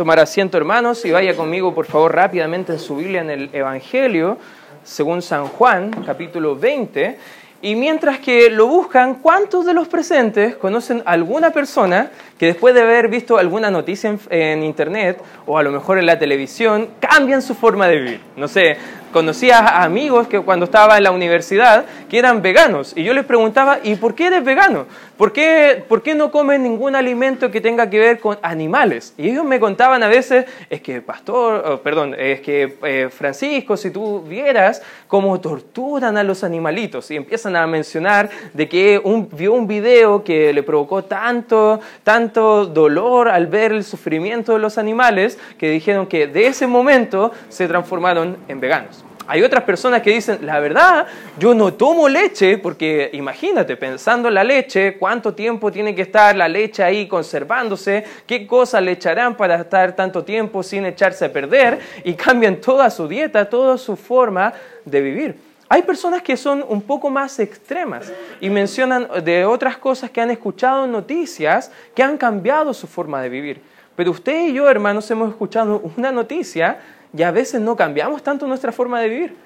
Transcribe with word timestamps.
tomar 0.00 0.18
asiento, 0.18 0.56
hermanos, 0.56 1.04
y 1.04 1.10
vaya 1.10 1.36
conmigo, 1.36 1.74
por 1.74 1.84
favor, 1.84 2.14
rápidamente 2.14 2.72
en 2.72 2.78
su 2.78 2.96
Biblia 2.96 3.20
en 3.20 3.28
el 3.28 3.50
Evangelio, 3.52 4.38
según 4.82 5.20
San 5.20 5.46
Juan, 5.46 5.90
capítulo 6.06 6.56
20. 6.56 7.18
Y 7.60 7.74
mientras 7.74 8.18
que 8.18 8.48
lo 8.48 8.66
buscan, 8.66 9.16
¿cuántos 9.16 9.66
de 9.66 9.74
los 9.74 9.88
presentes 9.88 10.56
conocen 10.56 11.02
alguna 11.04 11.50
persona 11.50 12.10
que 12.38 12.46
después 12.46 12.74
de 12.74 12.80
haber 12.80 13.08
visto 13.08 13.36
alguna 13.36 13.70
noticia 13.70 14.08
en, 14.08 14.18
en, 14.30 14.62
internet 14.62 15.20
o 15.44 15.58
a 15.58 15.62
lo 15.62 15.70
mejor 15.70 15.98
en 15.98 16.06
la 16.06 16.18
televisión, 16.18 16.88
cambian 16.98 17.42
su 17.42 17.54
forma 17.54 17.86
de 17.86 17.96
vivir? 17.96 18.20
No 18.36 18.48
sé, 18.48 18.78
conocía 19.12 19.58
a 19.58 19.84
amigos 19.84 20.28
que 20.28 20.40
cuando 20.40 20.64
estaba 20.64 20.96
en 20.96 21.04
la 21.04 21.10
universidad 21.10 21.84
que 22.08 22.18
eran 22.18 22.42
veganos 22.42 22.92
y 22.96 23.04
yo 23.04 23.14
les 23.14 23.24
preguntaba, 23.24 23.78
¿y 23.82 23.94
por 23.96 24.14
qué 24.14 24.26
eres 24.26 24.44
vegano? 24.44 24.86
¿Por 25.16 25.32
qué, 25.32 25.84
¿Por 25.86 26.02
qué 26.02 26.14
no 26.14 26.30
comes 26.30 26.60
ningún 26.60 26.96
alimento 26.96 27.50
que 27.50 27.60
tenga 27.60 27.90
que 27.90 27.98
ver 27.98 28.20
con 28.20 28.38
animales? 28.40 29.12
Y 29.18 29.28
ellos 29.28 29.44
me 29.44 29.60
contaban 29.60 30.02
a 30.02 30.08
veces, 30.08 30.46
es 30.70 30.80
que 30.80 31.02
pastor, 31.02 31.62
oh, 31.66 31.78
perdón, 31.82 32.14
es 32.18 32.40
que 32.40 32.78
eh, 32.84 33.10
Francisco, 33.10 33.76
si 33.76 33.90
tú 33.90 34.22
vieras 34.22 34.82
cómo 35.08 35.38
torturan 35.38 36.16
a 36.16 36.22
los 36.22 36.42
animalitos 36.42 37.10
y 37.10 37.16
empiezan 37.16 37.54
a 37.56 37.66
mencionar 37.66 38.30
de 38.54 38.68
que 38.68 38.98
un, 39.02 39.28
vio 39.30 39.52
un 39.52 39.66
video 39.66 40.24
que 40.24 40.54
le 40.54 40.62
provocó 40.62 41.04
tanto, 41.04 41.80
tanto 42.02 42.64
dolor 42.64 43.28
al 43.28 43.46
ver 43.46 43.72
el 43.72 43.84
sufrimiento 43.84 44.54
de 44.54 44.58
los 44.58 44.78
animales 44.78 45.38
que 45.58 45.68
dijeron 45.70 46.06
que 46.06 46.28
de 46.28 46.46
ese 46.46 46.66
momento 46.66 47.32
se 47.50 47.68
transformaron 47.68 48.38
en 48.48 48.60
veganos. 48.60 48.99
Hay 49.26 49.42
otras 49.42 49.64
personas 49.64 50.02
que 50.02 50.10
dicen, 50.10 50.38
la 50.42 50.58
verdad, 50.60 51.06
yo 51.38 51.54
no 51.54 51.74
tomo 51.74 52.08
leche, 52.08 52.58
porque 52.58 53.10
imagínate, 53.12 53.76
pensando 53.76 54.28
en 54.28 54.34
la 54.34 54.42
leche, 54.42 54.96
cuánto 54.98 55.34
tiempo 55.34 55.70
tiene 55.70 55.94
que 55.94 56.02
estar 56.02 56.34
la 56.36 56.48
leche 56.48 56.82
ahí 56.82 57.06
conservándose, 57.06 58.04
qué 58.26 58.46
cosas 58.46 58.82
le 58.82 58.92
echarán 58.92 59.36
para 59.36 59.56
estar 59.56 59.94
tanto 59.94 60.24
tiempo 60.24 60.62
sin 60.62 60.84
echarse 60.86 61.26
a 61.26 61.32
perder, 61.32 61.78
y 62.02 62.14
cambian 62.14 62.56
toda 62.56 62.90
su 62.90 63.06
dieta, 63.06 63.48
toda 63.48 63.78
su 63.78 63.94
forma 63.96 64.52
de 64.84 65.00
vivir. 65.00 65.50
Hay 65.68 65.82
personas 65.82 66.22
que 66.22 66.36
son 66.36 66.64
un 66.68 66.82
poco 66.82 67.10
más 67.10 67.38
extremas 67.38 68.12
y 68.40 68.50
mencionan 68.50 69.06
de 69.22 69.44
otras 69.44 69.76
cosas 69.76 70.10
que 70.10 70.20
han 70.20 70.32
escuchado 70.32 70.84
en 70.84 70.90
noticias 70.90 71.70
que 71.94 72.02
han 72.02 72.18
cambiado 72.18 72.74
su 72.74 72.88
forma 72.88 73.22
de 73.22 73.28
vivir. 73.28 73.62
Pero 73.94 74.10
usted 74.10 74.48
y 74.48 74.54
yo, 74.54 74.68
hermanos, 74.68 75.08
hemos 75.12 75.28
escuchado 75.28 75.80
una 75.96 76.10
noticia 76.10 76.80
y 77.16 77.22
a 77.22 77.30
veces 77.30 77.60
no 77.60 77.76
cambiamos 77.76 78.22
tanto 78.22 78.46
nuestra 78.46 78.72
forma 78.72 79.00
de 79.00 79.08
vivir. 79.08 79.36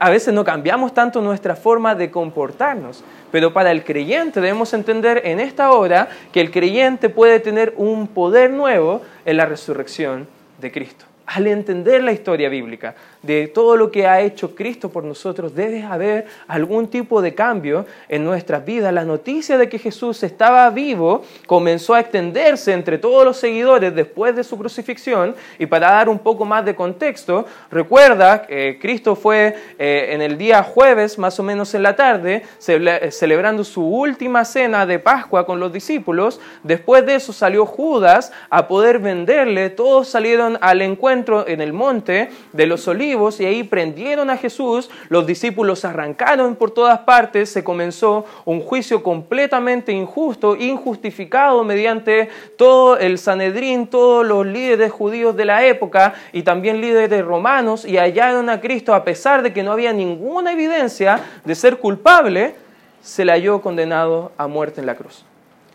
A 0.00 0.10
veces 0.10 0.34
no 0.34 0.44
cambiamos 0.44 0.92
tanto 0.94 1.20
nuestra 1.20 1.54
forma 1.54 1.94
de 1.94 2.10
comportarnos. 2.10 3.04
Pero 3.30 3.52
para 3.52 3.70
el 3.70 3.84
creyente 3.84 4.40
debemos 4.40 4.74
entender 4.74 5.22
en 5.24 5.38
esta 5.38 5.70
hora 5.70 6.08
que 6.32 6.40
el 6.40 6.50
creyente 6.50 7.08
puede 7.08 7.38
tener 7.40 7.72
un 7.76 8.08
poder 8.08 8.50
nuevo 8.50 9.02
en 9.24 9.36
la 9.36 9.46
resurrección 9.46 10.26
de 10.60 10.72
Cristo. 10.72 11.04
Al 11.26 11.46
entender 11.46 12.02
la 12.02 12.12
historia 12.12 12.48
bíblica, 12.48 12.94
de 13.22 13.48
todo 13.48 13.76
lo 13.76 13.90
que 13.90 14.06
ha 14.06 14.20
hecho 14.20 14.54
Cristo 14.54 14.88
por 14.88 15.04
nosotros, 15.04 15.54
debe 15.54 15.82
haber 15.82 16.26
algún 16.46 16.88
tipo 16.88 17.20
de 17.20 17.34
cambio 17.34 17.86
en 18.08 18.24
nuestras 18.24 18.64
vidas. 18.64 18.92
La 18.92 19.04
noticia 19.04 19.58
de 19.58 19.68
que 19.68 19.78
Jesús 19.78 20.22
estaba 20.22 20.68
vivo 20.70 21.24
comenzó 21.46 21.94
a 21.94 22.00
extenderse 22.00 22.72
entre 22.72 22.98
todos 22.98 23.24
los 23.24 23.36
seguidores 23.36 23.94
después 23.94 24.36
de 24.36 24.44
su 24.44 24.56
crucifixión 24.56 25.34
y 25.58 25.66
para 25.66 25.90
dar 25.90 26.08
un 26.08 26.18
poco 26.18 26.44
más 26.44 26.64
de 26.64 26.74
contexto, 26.74 27.46
recuerda 27.70 28.46
que 28.46 28.78
Cristo 28.80 29.16
fue 29.16 29.54
eh, 29.78 30.08
en 30.10 30.22
el 30.22 30.38
día 30.38 30.62
jueves, 30.62 31.18
más 31.18 31.38
o 31.40 31.42
menos 31.42 31.74
en 31.74 31.82
la 31.82 31.96
tarde, 31.96 32.42
celebrando 32.58 33.64
su 33.64 33.84
última 33.84 34.44
cena 34.44 34.86
de 34.86 34.98
Pascua 34.98 35.46
con 35.46 35.58
los 35.58 35.72
discípulos. 35.72 36.40
Después 36.62 37.04
de 37.06 37.16
eso 37.16 37.32
salió 37.32 37.66
Judas 37.66 38.32
a 38.50 38.68
poder 38.68 38.98
venderle. 38.98 39.70
Todos 39.70 40.08
salieron 40.08 40.58
al 40.60 40.82
encuentro 40.82 41.46
en 41.48 41.60
el 41.60 41.72
monte 41.72 42.30
de 42.52 42.66
los 42.66 42.86
olivos 42.86 43.15
y 43.40 43.46
ahí 43.46 43.64
prendieron 43.64 44.28
a 44.28 44.36
Jesús, 44.36 44.90
los 45.08 45.26
discípulos 45.26 45.86
arrancaron 45.86 46.54
por 46.54 46.70
todas 46.70 46.98
partes, 47.00 47.48
se 47.48 47.64
comenzó 47.64 48.26
un 48.44 48.60
juicio 48.60 49.02
completamente 49.02 49.90
injusto, 49.90 50.54
injustificado 50.54 51.64
mediante 51.64 52.28
todo 52.58 52.98
el 52.98 53.16
Sanedrín, 53.16 53.86
todos 53.86 54.26
los 54.26 54.44
líderes 54.44 54.92
judíos 54.92 55.34
de 55.34 55.46
la 55.46 55.64
época 55.64 56.12
y 56.32 56.42
también 56.42 56.82
líderes 56.82 57.24
romanos 57.24 57.86
y 57.86 57.96
hallaron 57.96 58.50
a 58.50 58.60
Cristo 58.60 58.94
a 58.94 59.02
pesar 59.02 59.42
de 59.42 59.54
que 59.54 59.62
no 59.62 59.72
había 59.72 59.94
ninguna 59.94 60.52
evidencia 60.52 61.20
de 61.44 61.54
ser 61.54 61.78
culpable, 61.78 62.54
se 63.00 63.24
le 63.24 63.32
halló 63.32 63.62
condenado 63.62 64.32
a 64.36 64.46
muerte 64.46 64.80
en 64.80 64.86
la 64.86 64.94
cruz. 64.94 65.24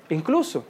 Incluso 0.09 0.63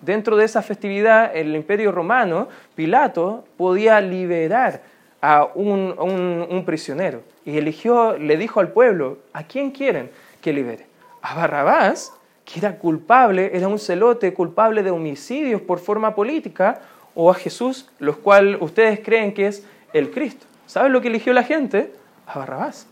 dentro 0.00 0.36
de 0.36 0.46
esa 0.46 0.62
festividad, 0.62 1.36
el 1.36 1.54
imperio 1.54 1.92
romano, 1.92 2.48
Pilato 2.74 3.44
podía 3.58 4.00
liberar 4.00 4.93
a 5.24 5.48
un, 5.54 6.62
prisionero 6.66 7.22
y 7.46 7.56
eligió, 7.56 8.18
le 8.18 8.36
dijo 8.36 8.60
al 8.60 8.72
pueblo, 8.72 9.20
¿a 9.32 9.44
quién 9.44 9.70
quieren 9.70 10.10
que 10.42 10.52
libere? 10.52 10.86
A 11.22 11.34
Barrabás, 11.34 12.12
que 12.44 12.58
era 12.58 12.76
culpable, 12.76 13.56
era 13.56 13.68
un 13.68 13.78
celote 13.78 14.34
culpable 14.34 14.82
de 14.82 14.90
homicidios 14.90 15.62
por 15.62 15.78
forma 15.78 16.14
política, 16.14 16.82
o 17.14 17.30
a 17.30 17.34
Jesús, 17.34 17.88
los 17.98 18.18
cuales 18.18 18.58
ustedes 18.60 19.00
creen 19.00 19.32
que 19.32 19.46
es 19.46 19.64
el 19.94 20.10
Cristo. 20.10 20.44
¿Saben 20.66 20.92
lo 20.92 21.00
que 21.00 21.08
eligió 21.08 21.32
la 21.32 21.44
gente? 21.44 21.94
A 22.26 22.38
Barrabás. 22.38 22.86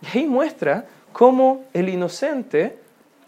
Y 0.00 0.18
ahí 0.18 0.26
muestra 0.26 0.86
cómo 1.12 1.64
el 1.74 1.90
inocente 1.90 2.78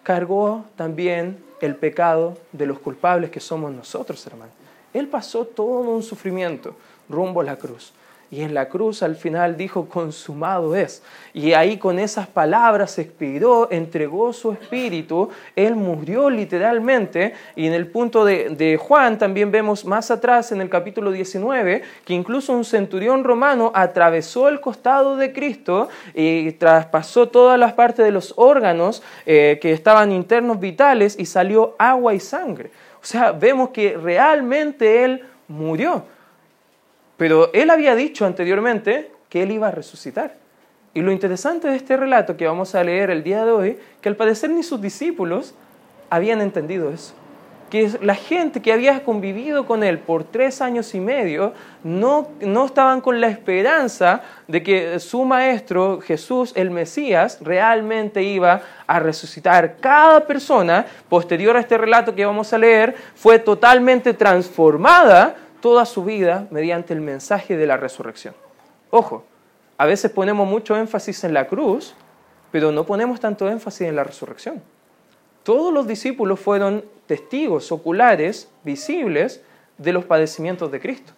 cargó 0.03 0.65
también 0.77 1.45
el 1.61 1.77
pecado 1.77 2.39
de 2.53 2.65
los 2.65 2.79
culpables 2.79 3.31
que 3.31 3.41
somos 3.41 3.71
nosotros, 3.71 4.27
hermanos. 4.27 4.55
Él 4.95 5.09
pasó 5.09 5.45
todo 5.45 5.91
un 5.91 6.03
sufrimiento 6.03 6.75
rumbo 7.07 7.43
a 7.43 7.45
la 7.45 7.57
cruz. 7.57 7.93
Y 8.33 8.43
en 8.43 8.55
la 8.55 8.69
cruz 8.69 9.03
al 9.03 9.17
final 9.17 9.57
dijo, 9.57 9.89
consumado 9.89 10.77
es. 10.77 11.03
Y 11.35 11.53
ahí 11.53 11.79
con 11.79 11.99
esas 11.99 12.29
palabras 12.29 12.97
expiró, 13.01 13.69
entregó 13.73 14.33
su 14.33 14.53
espíritu, 14.53 15.31
él 15.57 15.75
murió 15.75 16.31
literalmente. 16.31 17.35
Y 17.57 17.67
en 17.67 17.73
el 17.73 17.89
punto 17.89 18.25
de, 18.25 18.79
Juan 18.81 19.19
también 19.19 19.51
vemos 19.51 19.85
más 19.85 20.13
atrás 20.13 20.53
en 20.53 20.61
el 20.61 20.71
capítulo 20.71 21.11
19 21.11 21.83
que 22.05 22.15
incluso 22.15 22.53
un 22.53 22.65
centurión 22.65 23.25
romano 23.25 23.73
atravesó 23.75 24.49
el 24.49 24.61
costado 24.61 25.17
de 25.17 25.33
Cristo 25.33 25.89
y 26.15 26.53
traspasó 26.53 27.29
todas 27.29 27.59
las 27.59 27.73
partes 27.73 28.05
de 28.05 28.13
los 28.13 28.35
órganos 28.37 29.03
eh, 29.27 29.59
que 29.61 29.73
estaban 29.73 30.13
internos 30.13 30.61
vitales 30.61 31.17
y 31.19 31.27
salió 31.27 31.75
agua 31.79 32.15
y 32.15 32.21
sangre. 32.21 32.71
O 33.03 33.05
sea, 33.05 33.33
vemos 33.33 33.71
que 33.71 33.97
realmente 33.97 35.05
él 35.05 35.25
murió. 35.49 36.05
Pero 37.21 37.51
él 37.53 37.69
había 37.69 37.95
dicho 37.95 38.25
anteriormente 38.25 39.11
que 39.29 39.43
él 39.43 39.51
iba 39.51 39.69
a 39.69 39.71
resucitar. 39.71 40.37
Y 40.95 41.03
lo 41.03 41.13
interesante 41.13 41.69
de 41.69 41.77
este 41.77 41.99
relato 41.99 42.39
que 42.39 42.47
vamos 42.47 42.75
a 42.75 42.83
leer 42.83 43.11
el 43.11 43.23
día 43.23 43.45
de 43.45 43.51
hoy, 43.53 43.79
que 44.01 44.09
al 44.09 44.17
parecer 44.17 44.49
ni 44.49 44.63
sus 44.63 44.81
discípulos 44.81 45.55
habían 46.09 46.41
entendido 46.41 46.91
eso. 46.91 47.13
Que 47.69 47.93
la 48.01 48.15
gente 48.15 48.63
que 48.63 48.73
había 48.73 49.05
convivido 49.05 49.67
con 49.67 49.85
él 49.85 49.99
por 49.99 50.25
tres 50.25 50.63
años 50.63 50.95
y 50.95 51.01
medio 51.01 51.53
no, 51.85 52.29
no 52.41 52.65
estaban 52.65 53.03
con 53.03 53.21
la 53.21 53.29
esperanza 53.29 54.23
de 54.49 54.63
que 54.63 54.99
su 54.99 55.27
maestro, 55.27 56.01
Jesús 56.01 56.55
el 56.57 56.71
Mesías, 56.71 57.37
realmente 57.43 58.23
iba 58.23 58.63
a 58.87 58.99
resucitar. 58.99 59.77
Cada 59.79 60.27
persona, 60.27 60.87
posterior 61.11 61.55
a 61.59 61.61
este 61.61 61.77
relato 61.77 62.15
que 62.15 62.25
vamos 62.25 62.51
a 62.55 62.59
leer, 62.59 62.95
fue 63.15 63.39
totalmente 63.39 64.15
transformada 64.15 65.37
toda 65.61 65.85
su 65.85 66.05
vida 66.05 66.47
mediante 66.51 66.93
el 66.93 67.01
mensaje 67.01 67.57
de 67.57 67.67
la 67.67 67.77
resurrección. 67.77 68.35
Ojo, 68.91 69.25
a 69.79 69.87
veces 69.87 70.11
ponemos 70.11 70.47
mucho 70.47 70.77
énfasis 70.77 71.25
en 71.25 71.35
la 71.35 71.47
cruz, 71.47 71.95
pero 72.51 72.73
no 72.73 72.85
ponemos 72.85 73.21
tanto 73.21 73.49
énfasis 73.49 73.89
en 73.89 73.97
la 73.97 74.05
resurrección. 74.05 74.63
Todos 75.43 75.73
los 75.73 75.87
discípulos 75.87 76.39
fueron 76.41 76.85
testigos 77.07 77.73
oculares, 77.73 78.51
visibles, 78.63 79.43
de 79.79 79.93
los 79.93 80.05
padecimientos 80.05 80.71
de 80.71 80.81
Cristo. 80.81 81.13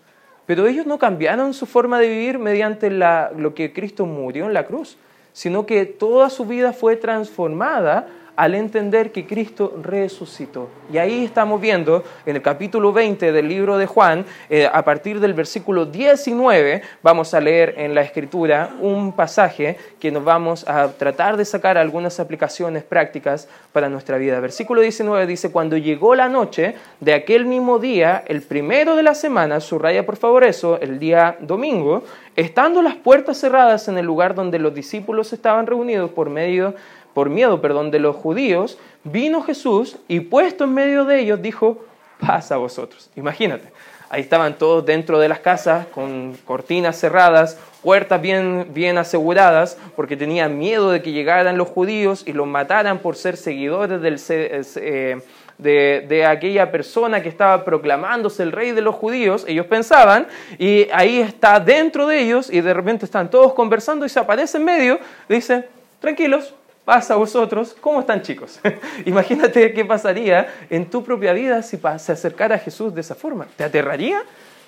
Pero 0.47 0.67
ellos 0.67 0.87
no 0.87 0.99
cambiaron 0.99 1.55
su 1.55 1.67
forma 1.67 1.99
de 1.99 2.09
vivir 2.09 2.39
mediante 2.39 2.91
lo 2.91 3.55
que 3.55 3.73
Cristo 3.73 4.07
murió 4.07 4.47
en 4.47 4.55
la 4.55 4.67
cruz, 4.67 4.97
sino 5.33 5.67
que 5.67 5.85
toda 5.87 6.31
su 6.31 6.47
vida 6.47 6.73
fue 6.73 6.97
transformada 6.97 8.09
al 8.37 8.55
entender 8.55 9.13
que 9.13 9.27
Cristo 9.27 9.79
resucitó. 9.83 10.69
Y 10.93 10.99
ahí 10.99 11.25
estamos 11.25 11.61
viendo 11.61 12.03
en 12.27 12.37
el 12.37 12.43
capítulo 12.43 12.93
20 12.93 13.33
del 13.33 13.49
libro 13.49 13.79
de 13.79 13.87
Juan, 13.87 14.25
eh, 14.49 14.69
a 14.73 14.85
partir 14.85 15.21
del 15.21 15.35
versículo 15.35 15.87
19, 15.87 16.83
vamos 17.03 17.35
a 17.35 17.41
leer 17.41 17.75
en 17.79 17.95
la 17.95 18.03
escritura 18.03 18.71
un 18.81 19.13
pasaje 19.13 19.77
que 20.01 20.11
nos 20.11 20.25
vamos 20.25 20.67
a 20.69 20.89
tratar 20.89 21.37
de 21.37 21.45
sacar 21.45 21.79
algunas 21.79 22.21
aplicaciones 22.21 22.85
prácticas 22.85 23.49
para 23.73 23.89
nuestra 23.89 24.19
vida. 24.19 24.41
Versículo 24.41 24.81
19 24.81 25.27
dice, 25.27 25.53
cuando 25.53 25.77
llegó 25.77 26.15
la 26.15 26.29
noche 26.29 26.75
de 27.01 27.15
aquel 27.15 27.47
mismo 27.47 27.79
día, 27.79 28.25
el 28.27 28.43
primero 28.43 28.97
de 28.97 29.03
la 29.03 29.15
semana, 29.15 29.61
subraya 29.61 30.05
por 30.07 30.17
favor 30.17 30.45
eso, 30.45 30.81
el 30.81 30.99
día 30.99 31.37
domingo, 31.41 32.05
estando 32.37 32.83
las 32.83 32.95
puertas 32.95 33.39
cerradas 33.39 33.89
en 33.89 33.99
el 33.99 34.07
lugar 34.07 34.35
donde 34.35 34.59
los 34.59 34.75
discípulos 34.75 35.33
estaban 35.33 35.67
reunidos 35.67 36.11
por 36.11 36.31
medio 36.31 36.75
por 37.15 37.31
miedo, 37.31 37.61
perdón, 37.61 37.91
de 37.91 37.99
los 37.99 38.17
judíos, 38.17 38.79
vino 39.05 39.43
Jesús 39.43 39.97
y 40.09 40.21
puesto 40.21 40.65
en 40.65 40.75
medio 40.75 41.05
de 41.05 41.21
ellos 41.21 41.43
dijo, 41.43 41.85
paz 42.21 42.53
a 42.53 42.57
vosotros. 42.57 43.11
Imagínate, 43.17 43.73
ahí 44.09 44.23
estaban 44.23 44.59
todos 44.59 44.85
dentro 44.85 45.19
de 45.19 45.29
las 45.29 45.41
casas 45.41 45.87
con 45.89 46.37
cortinas 46.45 46.99
cerradas, 46.99 47.59
puertas 47.83 48.21
bien, 48.21 48.69
bien 48.73 48.99
aseguradas, 48.99 49.77
porque 49.97 50.17
tenían 50.17 50.59
miedo 50.59 50.91
de 50.91 51.03
que 51.03 51.13
llegaran 51.13 51.59
los 51.59 51.69
judíos 51.69 52.23
y 52.27 52.33
los 52.33 52.47
mataran 52.47 52.99
por 52.99 53.17
ser 53.17 53.37
seguidores. 53.37 54.31
Eh, 54.31 55.21
de, 55.59 56.07
de, 56.09 56.27
aquella 56.27 56.73
persona 56.73 57.23
que 57.23 57.29
estaba 57.29 57.65
proclamándose 57.65 58.43
el 58.43 58.51
rey 58.51 58.73
de 58.73 58.81
los 58.81 58.97
judíos, 58.97 59.45
ellos 59.47 59.67
pensaban, 59.67 60.27
y 60.59 60.89
ahí 60.93 61.21
está 61.21 61.61
dentro 61.61 62.09
de 62.09 62.21
ellos, 62.21 62.51
y 62.51 62.61
de 62.61 62.75
repente 62.75 63.05
están 63.05 63.31
todos 63.31 63.53
conversando 63.53 64.05
y 64.05 64.09
se 64.09 64.19
aparece 64.19 64.57
en 64.57 64.65
medio, 64.65 64.99
dice, 65.29 65.69
tranquilos, 66.01 66.55
pasa 66.85 67.15
a 67.15 67.17
vosotros. 67.17 67.77
¿Cómo 67.81 68.01
están 68.01 68.23
chicos? 68.23 68.61
Imagínate 69.07 69.73
qué 69.73 69.85
pasaría 69.85 70.53
en 70.71 70.89
tu 70.91 71.03
propia 71.05 71.33
vida 71.33 71.63
si 71.63 71.79
se 71.99 72.13
acercara 72.13 72.57
a 72.57 72.59
Jesús 72.59 72.95
de 72.95 73.01
esa 73.01 73.15
forma. 73.15 73.47
¿Te 73.57 73.65
aterraría? 73.65 74.23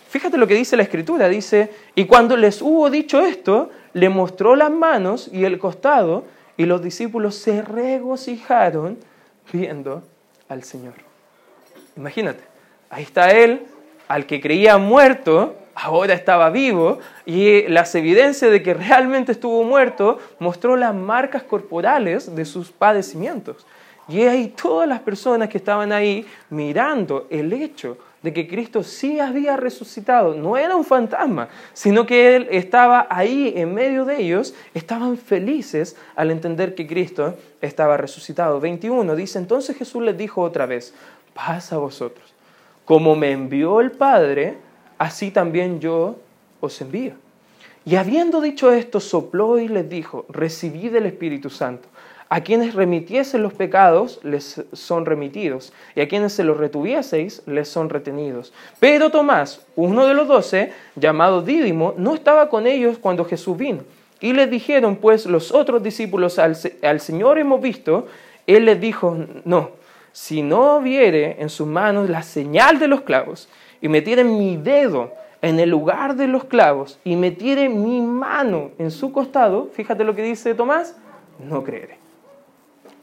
Fíjate 0.09 0.39
lo 0.39 0.47
que 0.47 0.55
dice 0.55 0.77
la 0.77 0.85
escritura. 0.85 1.29
Dice, 1.29 1.71
y 1.95 2.05
cuando 2.07 2.37
les 2.37 2.63
hubo 2.63 2.89
dicho 2.89 3.21
esto, 3.21 3.71
le 3.95 4.09
mostró 4.09 4.55
las 4.55 4.71
manos 4.71 5.29
y 5.33 5.45
el 5.45 5.59
costado, 5.59 6.25
y 6.57 6.67
los 6.67 6.83
discípulos 6.83 7.35
se 7.35 7.63
regocijaron 7.63 8.99
viendo 9.53 10.05
al 10.49 10.63
Señor. 10.63 10.95
Imagínate, 11.97 12.45
ahí 12.91 13.03
está 13.03 13.31
Él, 13.31 13.67
al 14.07 14.27
que 14.27 14.41
creía 14.41 14.79
muerto, 14.79 15.57
ahora 15.75 16.15
estaba 16.15 16.51
vivo 16.51 16.99
y 17.27 17.63
las 17.69 17.95
evidencias 17.95 18.51
de 18.51 18.63
que 18.63 18.75
realmente 18.75 19.33
estuvo 19.33 19.63
muerto 19.65 20.19
mostró 20.39 20.77
las 20.77 20.95
marcas 20.95 21.43
corporales 21.43 22.35
de 22.35 22.45
sus 22.45 22.71
padecimientos. 22.71 23.67
Y 24.09 24.23
ahí 24.23 24.49
todas 24.49 24.89
las 24.89 25.01
personas 25.01 25.49
que 25.49 25.59
estaban 25.59 25.93
ahí 25.93 26.27
mirando 26.51 27.27
el 27.31 27.53
hecho 27.53 27.97
de 28.25 28.33
que 28.33 28.49
Cristo 28.49 28.83
sí 28.83 29.21
había 29.21 29.55
resucitado, 29.57 30.35
no 30.35 30.57
era 30.57 30.75
un 30.77 30.85
fantasma, 30.85 31.49
sino 31.75 32.07
que 32.07 32.37
Él 32.37 32.49
estaba 32.51 33.07
ahí 33.11 33.53
en 33.55 33.75
medio 33.75 34.07
de 34.07 34.23
ellos, 34.23 34.55
estaban 34.73 35.19
felices 35.19 35.95
al 36.17 36.31
entender 36.31 36.75
que 36.75 36.87
Cristo 36.87 37.37
estaba 37.61 37.99
resucitado. 37.99 38.61
21 38.61 39.15
dice, 39.15 39.39
entonces 39.39 39.77
Jesús 39.77 40.03
les 40.03 40.17
dijo 40.17 40.41
otra 40.41 40.65
vez, 40.65 40.95
paz 41.35 41.71
a 41.75 41.77
vosotros, 41.77 42.33
como 42.87 43.15
me 43.15 43.31
envió 43.31 43.83
el 43.83 43.91
Padre, 43.91 44.57
así 45.05 45.31
también 45.31 45.81
yo 45.81 46.17
os 46.61 46.81
envío. 46.81 47.13
Y 47.85 47.97
habiendo 47.97 48.41
dicho 48.41 48.73
esto, 48.73 49.01
sopló 49.01 49.59
y 49.59 49.69
les 49.69 49.89
dijo, 49.89 50.25
recibid 50.31 50.95
el 50.97 51.05
Espíritu 51.05 51.51
Santo. 51.51 51.89
A 52.31 52.41
quienes 52.41 52.75
remitiesen 52.75 53.43
los 53.43 53.53
pecados 53.53 54.19
les 54.23 54.65
son 54.73 55.05
remitidos, 55.05 55.75
y 55.95 56.01
a 56.01 56.09
quienes 56.09 56.33
se 56.33 56.43
los 56.43 56.57
retuvieseis 56.57 57.43
les 57.47 57.69
son 57.69 57.91
retenidos. 57.91 58.55
Pero 58.81 59.11
Tomás, 59.11 59.61
uno 59.77 60.07
de 60.07 60.15
los 60.15 60.27
doce, 60.27 60.73
llamado 60.97 61.43
Dídimo, 61.43 61.95
no 61.99 62.15
estaba 62.15 62.49
con 62.49 62.67
ellos 62.67 62.97
cuando 62.99 63.27
Jesús 63.27 63.59
vino. 63.59 63.83
Y 64.21 64.33
les 64.33 64.51
dijeron, 64.51 64.97
pues 64.97 65.27
los 65.27 65.53
otros 65.53 65.83
discípulos, 65.83 66.39
al, 66.39 66.57
al 66.83 67.01
Señor 67.01 67.39
hemos 67.39 67.61
visto, 67.61 68.07
Él 68.47 68.65
les 68.65 68.81
dijo, 68.81 69.19
no, 69.45 69.73
si 70.13 70.43
no 70.43 70.81
viere 70.81 71.37
en 71.41 71.51
sus 71.51 71.67
manos 71.67 72.09
la 72.09 72.23
señal 72.23 72.79
de 72.79 72.89
los 72.89 73.03
clavos, 73.03 73.49
y 73.85 73.89
metiere 73.89 74.25
mi 74.25 74.57
dedo 74.57 75.13
en 75.43 75.61
el 75.61 75.69
lugar 75.69 76.17
de 76.17 76.27
los 76.27 76.45
clavos 76.45 76.99
y 77.05 77.17
metiere 77.17 77.69
mi 77.69 78.01
mano 78.01 78.71
en 78.79 78.91
su 78.91 79.13
costado, 79.13 79.69
fíjate 79.75 80.05
lo 80.05 80.15
que 80.15 80.23
dice 80.23 80.55
Tomás, 80.55 80.97
no 81.39 81.63
creeré. 81.63 81.99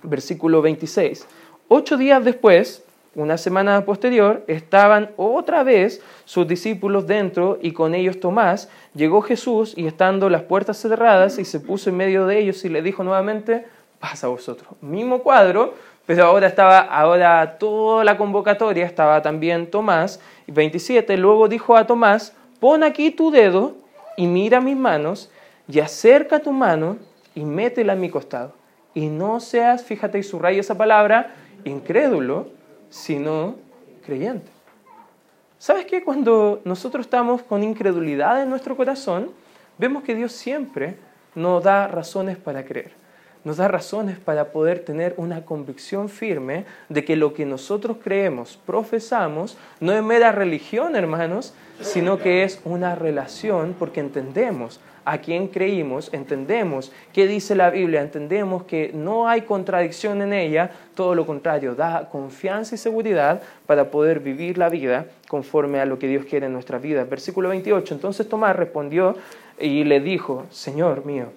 Versículo 0.02 0.60
26. 0.64 1.28
Ocho 1.68 1.98
días 1.98 2.26
después, 2.26 2.84
una 3.14 3.38
semana 3.38 3.86
posterior, 3.86 4.44
estaban 4.48 5.12
otra 5.18 5.62
vez 5.62 6.02
sus 6.26 6.48
discípulos 6.48 7.06
dentro 7.06 7.60
y 7.62 7.74
con 7.74 7.94
ellos 7.94 8.20
Tomás. 8.20 8.68
Llegó 8.96 9.22
Jesús 9.22 9.76
y 9.78 9.86
estando 9.86 10.32
las 10.32 10.42
puertas 10.42 10.78
cerradas 10.82 11.38
y 11.38 11.46
se 11.46 11.60
puso 11.60 11.92
en 11.92 11.98
medio 11.98 12.26
de 12.26 12.40
ellos 12.40 12.66
y 12.66 12.70
le 12.70 12.82
dijo 12.82 13.04
nuevamente, 13.04 13.68
pasa 14.00 14.26
a 14.26 14.32
vosotros. 14.32 14.68
Mismo 14.82 15.20
cuadro, 15.20 15.76
pero 16.06 16.26
ahora 16.26 16.48
estaba, 16.48 16.80
ahora 16.80 17.58
toda 17.58 18.04
la 18.04 18.18
convocatoria 18.18 18.86
estaba 18.86 19.22
también 19.22 19.70
Tomás 19.70 20.20
27, 20.52 21.18
luego 21.18 21.48
dijo 21.48 21.76
a 21.76 21.88
Tomás, 21.88 22.34
pon 22.60 22.84
aquí 22.84 23.12
tu 23.12 23.32
dedo 23.32 23.76
y 24.18 24.28
mira 24.28 24.62
mis 24.62 24.76
manos, 24.76 25.32
y 25.68 25.80
acerca 25.80 26.40
tu 26.40 26.52
mano 26.52 26.98
y 27.34 27.44
métela 27.44 27.94
en 27.94 28.02
mi 28.02 28.10
costado. 28.10 28.54
Y 28.94 29.08
no 29.08 29.40
seas, 29.40 29.84
fíjate 29.84 30.20
y 30.20 30.24
subraya 30.24 30.60
esa 30.60 30.78
palabra, 30.78 31.34
incrédulo, 31.64 32.50
sino 32.90 33.56
creyente. 34.06 34.52
¿Sabes 35.58 35.86
qué? 35.86 36.04
Cuando 36.04 36.60
nosotros 36.66 37.06
estamos 37.06 37.42
con 37.44 37.64
incredulidad 37.64 38.42
en 38.42 38.50
nuestro 38.50 38.76
corazón, 38.76 39.32
vemos 39.78 40.04
que 40.04 40.16
Dios 40.16 40.34
siempre 40.34 40.98
nos 41.36 41.64
da 41.64 41.88
razones 41.88 42.38
para 42.38 42.66
creer 42.66 43.01
nos 43.44 43.58
da 43.58 43.68
razones 43.68 44.20
para 44.20 44.52
poder 44.52 44.80
tener 44.80 45.14
una 45.18 45.46
convicción 45.46 46.10
firme 46.10 46.66
de 46.90 47.04
que 47.04 47.16
lo 47.16 47.34
que 47.34 47.46
nosotros 47.46 47.98
creemos, 48.04 48.60
profesamos, 48.66 49.58
no 49.80 49.94
es 49.94 50.04
mera 50.04 50.32
religión, 50.32 50.96
hermanos, 50.96 51.54
sino 51.82 52.20
que 52.20 52.44
es 52.44 52.62
una 52.64 52.96
relación 52.96 53.76
porque 53.78 54.00
entendemos 54.00 54.80
a 55.04 55.18
quién 55.18 55.48
creímos, 55.48 56.14
entendemos 56.14 56.92
qué 57.12 57.26
dice 57.26 57.56
la 57.56 57.72
Biblia, 57.72 58.02
entendemos 58.02 58.64
que 58.64 58.92
no 58.94 59.28
hay 59.28 59.42
contradicción 59.42 60.22
en 60.22 60.34
ella, 60.34 60.72
todo 60.94 61.16
lo 61.16 61.26
contrario, 61.26 61.74
da 61.74 62.10
confianza 62.10 62.76
y 62.76 62.78
seguridad 62.78 63.42
para 63.66 63.90
poder 63.90 64.20
vivir 64.20 64.60
la 64.60 64.70
vida 64.70 65.08
conforme 65.28 65.80
a 65.80 65.86
lo 65.86 65.98
que 65.98 66.08
Dios 66.08 66.26
quiere 66.26 66.46
en 66.46 66.54
nuestra 66.54 66.78
vida. 66.78 67.04
Versículo 67.04 67.50
28, 67.50 67.96
entonces 67.96 68.30
Tomás 68.30 68.56
respondió 68.56 69.16
y 69.60 69.84
le 69.84 70.00
dijo, 70.00 70.46
Señor 70.52 71.06
mío 71.06 71.28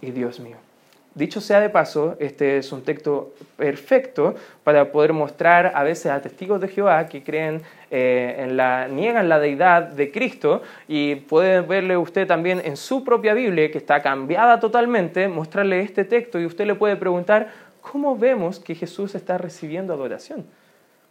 y 0.00 0.12
Dios 0.12 0.38
mío. 0.38 0.69
Dicho 1.14 1.40
sea 1.40 1.60
de 1.60 1.68
paso, 1.68 2.16
este 2.20 2.58
es 2.58 2.70
un 2.70 2.82
texto 2.82 3.34
perfecto 3.56 4.36
para 4.62 4.92
poder 4.92 5.12
mostrar 5.12 5.72
a 5.74 5.82
veces 5.82 6.06
a 6.06 6.22
testigos 6.22 6.60
de 6.60 6.68
Jehová 6.68 7.08
que 7.08 7.24
creen 7.24 7.62
eh, 7.90 8.36
en 8.38 8.56
la, 8.56 8.86
niegan 8.86 9.28
la 9.28 9.40
deidad 9.40 9.88
de 9.88 10.12
Cristo 10.12 10.62
y 10.86 11.16
puede 11.16 11.62
verle 11.62 11.96
usted 11.96 12.28
también 12.28 12.62
en 12.64 12.76
su 12.76 13.02
propia 13.02 13.34
Biblia 13.34 13.72
que 13.72 13.78
está 13.78 14.00
cambiada 14.00 14.60
totalmente, 14.60 15.26
mostrarle 15.26 15.80
este 15.80 16.04
texto 16.04 16.38
y 16.38 16.46
usted 16.46 16.64
le 16.64 16.76
puede 16.76 16.94
preguntar, 16.94 17.50
¿cómo 17.80 18.16
vemos 18.16 18.60
que 18.60 18.76
Jesús 18.76 19.16
está 19.16 19.36
recibiendo 19.36 19.92
adoración? 19.92 20.46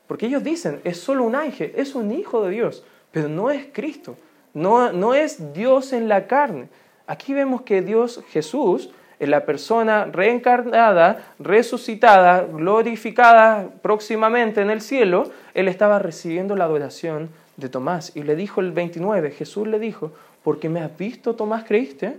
Porque 0.07 0.27
ellos 0.27 0.45
dicen, 0.45 0.79
es 0.85 0.97
solo 0.97 1.25
un 1.25 1.35
ángel, 1.35 1.73
es 1.75 1.93
un 1.93 2.13
hijo 2.13 2.45
de 2.45 2.51
Dios, 2.51 2.85
pero 3.11 3.27
no 3.27 3.51
es 3.51 3.67
Cristo, 3.73 4.15
no, 4.53 4.93
no 4.93 5.13
es 5.13 5.53
Dios 5.53 5.91
en 5.91 6.07
la 6.07 6.25
carne. 6.25 6.69
Aquí 7.05 7.33
vemos 7.33 7.63
que 7.63 7.81
Dios, 7.81 8.23
Jesús, 8.29 8.91
la 9.19 9.45
persona 9.45 10.05
reencarnada, 10.05 11.33
resucitada, 11.39 12.43
glorificada 12.43 13.69
próximamente 13.81 14.61
en 14.61 14.69
el 14.69 14.81
cielo, 14.81 15.31
él 15.53 15.67
estaba 15.67 15.99
recibiendo 15.99 16.55
la 16.55 16.65
adoración 16.65 17.29
de 17.57 17.69
Tomás. 17.69 18.15
Y 18.15 18.23
le 18.23 18.35
dijo 18.35 18.61
el 18.61 18.71
29, 18.71 19.31
Jesús 19.31 19.67
le 19.67 19.79
dijo, 19.79 20.11
porque 20.43 20.69
me 20.69 20.79
has 20.79 20.97
visto, 20.97 21.35
Tomás, 21.35 21.65
creíste, 21.65 22.17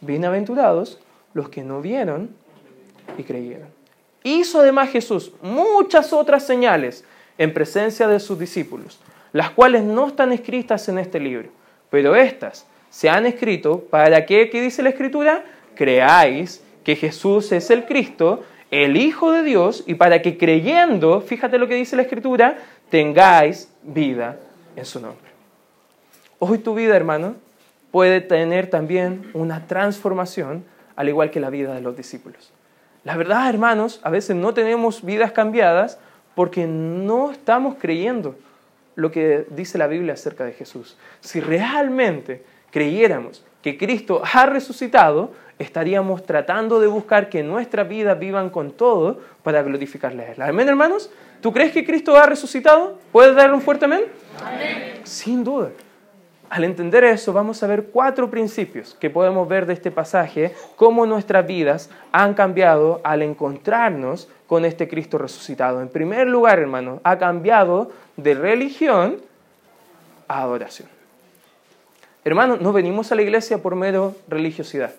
bienaventurados 0.00 1.00
los 1.32 1.48
que 1.48 1.62
no 1.62 1.80
vieron 1.80 2.30
y 3.16 3.22
creyeron. 3.22 3.68
Hizo 4.22 4.60
además 4.60 4.90
Jesús 4.90 5.32
muchas 5.42 6.12
otras 6.12 6.46
señales 6.46 7.04
en 7.38 7.52
presencia 7.52 8.06
de 8.06 8.20
sus 8.20 8.38
discípulos, 8.38 9.00
las 9.32 9.50
cuales 9.50 9.82
no 9.82 10.08
están 10.08 10.32
escritas 10.32 10.88
en 10.88 10.98
este 10.98 11.20
libro, 11.20 11.48
pero 11.90 12.14
estas 12.14 12.66
se 12.90 13.10
han 13.10 13.26
escrito 13.26 13.80
para 13.80 14.24
que, 14.24 14.48
¿qué 14.50 14.60
dice 14.60 14.82
la 14.82 14.90
Escritura? 14.90 15.44
Creáis 15.74 16.62
que 16.82 16.96
Jesús 16.96 17.52
es 17.52 17.70
el 17.70 17.86
Cristo, 17.86 18.44
el 18.70 18.96
Hijo 18.96 19.32
de 19.32 19.42
Dios, 19.42 19.84
y 19.86 19.94
para 19.94 20.22
que 20.22 20.36
creyendo, 20.36 21.20
fíjate 21.20 21.58
lo 21.58 21.68
que 21.68 21.74
dice 21.74 21.96
la 21.96 22.02
Escritura, 22.02 22.58
tengáis 22.90 23.72
vida 23.82 24.38
en 24.76 24.84
su 24.84 25.00
nombre. 25.00 25.30
Hoy 26.38 26.58
tu 26.58 26.74
vida, 26.74 26.96
hermano, 26.96 27.36
puede 27.90 28.20
tener 28.20 28.68
también 28.68 29.30
una 29.34 29.66
transformación, 29.66 30.64
al 30.96 31.08
igual 31.08 31.30
que 31.30 31.40
la 31.40 31.50
vida 31.50 31.74
de 31.74 31.80
los 31.80 31.96
discípulos. 31.96 32.52
La 33.04 33.16
verdad, 33.16 33.48
hermanos, 33.48 34.00
a 34.02 34.10
veces 34.10 34.34
no 34.34 34.54
tenemos 34.54 35.04
vidas 35.04 35.32
cambiadas 35.32 35.98
porque 36.34 36.66
no 36.66 37.30
estamos 37.30 37.76
creyendo 37.78 38.36
lo 38.96 39.10
que 39.10 39.46
dice 39.50 39.78
la 39.78 39.86
Biblia 39.86 40.14
acerca 40.14 40.44
de 40.44 40.52
Jesús. 40.52 40.96
Si 41.20 41.40
realmente 41.40 42.44
creyéramos 42.70 43.44
que 43.64 43.78
Cristo 43.78 44.20
ha 44.30 44.44
resucitado, 44.44 45.32
estaríamos 45.58 46.22
tratando 46.26 46.80
de 46.80 46.86
buscar 46.86 47.30
que 47.30 47.42
nuestras 47.42 47.88
vidas 47.88 48.18
vivan 48.18 48.50
con 48.50 48.72
todo 48.72 49.20
para 49.42 49.62
glorificarle 49.62 50.22
a 50.22 50.32
Él. 50.32 50.42
Amén, 50.42 50.68
hermanos. 50.68 51.10
¿Tú 51.40 51.50
crees 51.50 51.72
que 51.72 51.82
Cristo 51.82 52.14
ha 52.14 52.26
resucitado? 52.26 52.98
¿Puedes 53.10 53.34
darle 53.34 53.54
un 53.54 53.62
fuerte 53.62 53.86
amén? 53.86 54.02
amén? 54.44 55.00
Sin 55.04 55.42
duda. 55.42 55.70
Al 56.50 56.64
entender 56.64 57.04
eso, 57.04 57.32
vamos 57.32 57.62
a 57.62 57.66
ver 57.66 57.84
cuatro 57.84 58.28
principios 58.28 58.94
que 59.00 59.08
podemos 59.08 59.48
ver 59.48 59.64
de 59.64 59.72
este 59.72 59.90
pasaje, 59.90 60.54
cómo 60.76 61.06
nuestras 61.06 61.46
vidas 61.46 61.88
han 62.12 62.34
cambiado 62.34 63.00
al 63.02 63.22
encontrarnos 63.22 64.28
con 64.46 64.66
este 64.66 64.88
Cristo 64.88 65.16
resucitado. 65.16 65.80
En 65.80 65.88
primer 65.88 66.26
lugar, 66.26 66.58
hermanos, 66.58 67.00
ha 67.02 67.16
cambiado 67.16 67.90
de 68.18 68.34
religión 68.34 69.22
adoración. 70.28 70.93
Hermanos, 72.24 72.60
no 72.62 72.72
venimos 72.72 73.12
a 73.12 73.14
la 73.14 73.22
iglesia 73.22 73.58
por 73.58 73.76
mero 73.76 74.16
religiosidad. 74.28 74.92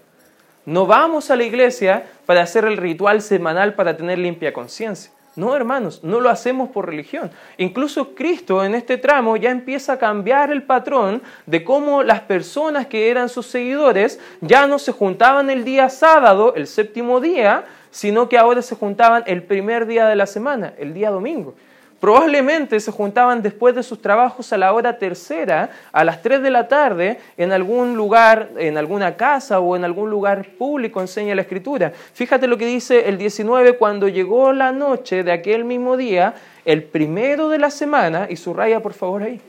No 0.65 0.85
vamos 0.85 1.31
a 1.31 1.35
la 1.35 1.43
iglesia 1.43 2.05
para 2.25 2.43
hacer 2.43 2.65
el 2.65 2.77
ritual 2.77 3.21
semanal 3.21 3.73
para 3.73 3.97
tener 3.97 4.19
limpia 4.19 4.53
conciencia. 4.53 5.11
No, 5.35 5.55
hermanos, 5.55 6.01
no 6.03 6.21
lo 6.21 6.29
hacemos 6.29 6.69
por 6.69 6.85
religión. 6.85 7.29
Incluso 7.57 8.15
Cristo 8.15 8.63
en 8.63 8.73
este 8.73 8.97
tramo 8.97 9.35
ya 9.37 9.49
empieza 9.49 9.93
a 9.93 9.97
cambiar 9.97 10.51
el 10.51 10.63
patrón 10.63 11.21
de 11.45 11.63
cómo 11.63 12.03
las 12.03 12.21
personas 12.21 12.87
que 12.87 13.09
eran 13.09 13.27
sus 13.27 13.47
seguidores 13.47 14.19
ya 14.39 14.65
no 14.65 14.79
se 14.79 14.93
juntaban 14.93 15.49
el 15.49 15.65
día 15.65 15.89
sábado, 15.89 16.53
el 16.55 16.67
séptimo 16.67 17.19
día, 17.19 17.65
sino 17.91 18.29
que 18.29 18.37
ahora 18.37 18.61
se 18.61 18.75
juntaban 18.75 19.23
el 19.25 19.43
primer 19.43 19.87
día 19.87 20.07
de 20.07 20.15
la 20.15 20.25
semana, 20.25 20.73
el 20.77 20.93
día 20.93 21.09
domingo. 21.09 21.55
Probablemente 21.99 22.79
se 22.79 22.91
juntaban 22.91 23.41
después 23.41 23.73
de 23.73 23.81
sus 23.81 24.01
trabajos 24.01 24.51
a 24.51 24.57
la 24.57 24.73
hora 24.73 24.97
tercera, 24.97 25.69
a 25.91 26.03
las 26.03 26.21
3 26.21 26.41
de 26.41 26.51
la 26.51 26.67
tarde, 26.67 27.19
en 27.37 27.53
algún 27.53 27.95
lugar, 27.95 28.49
en 28.57 28.77
alguna 28.77 29.15
casa 29.15 29.59
o 29.59 29.75
en 29.75 29.85
algún 29.85 30.09
lugar 30.09 30.45
público, 30.57 30.99
enseña 30.99 31.33
la 31.35 31.41
escritura. 31.41 31.93
Fíjate 32.13 32.47
lo 32.47 32.57
que 32.57 32.65
dice 32.65 33.07
el 33.07 33.17
19, 33.17 33.77
cuando 33.77 34.09
llegó 34.09 34.51
la 34.51 34.71
noche 34.73 35.23
de 35.23 35.31
aquel 35.31 35.63
mismo 35.63 35.95
día, 35.95 36.35
el 36.65 36.83
primero 36.83 37.47
de 37.49 37.59
la 37.59 37.71
semana, 37.71 38.27
y 38.29 38.35
subraya 38.35 38.81
por 38.81 38.93
favor 38.93 39.23
ahí, 39.23 39.39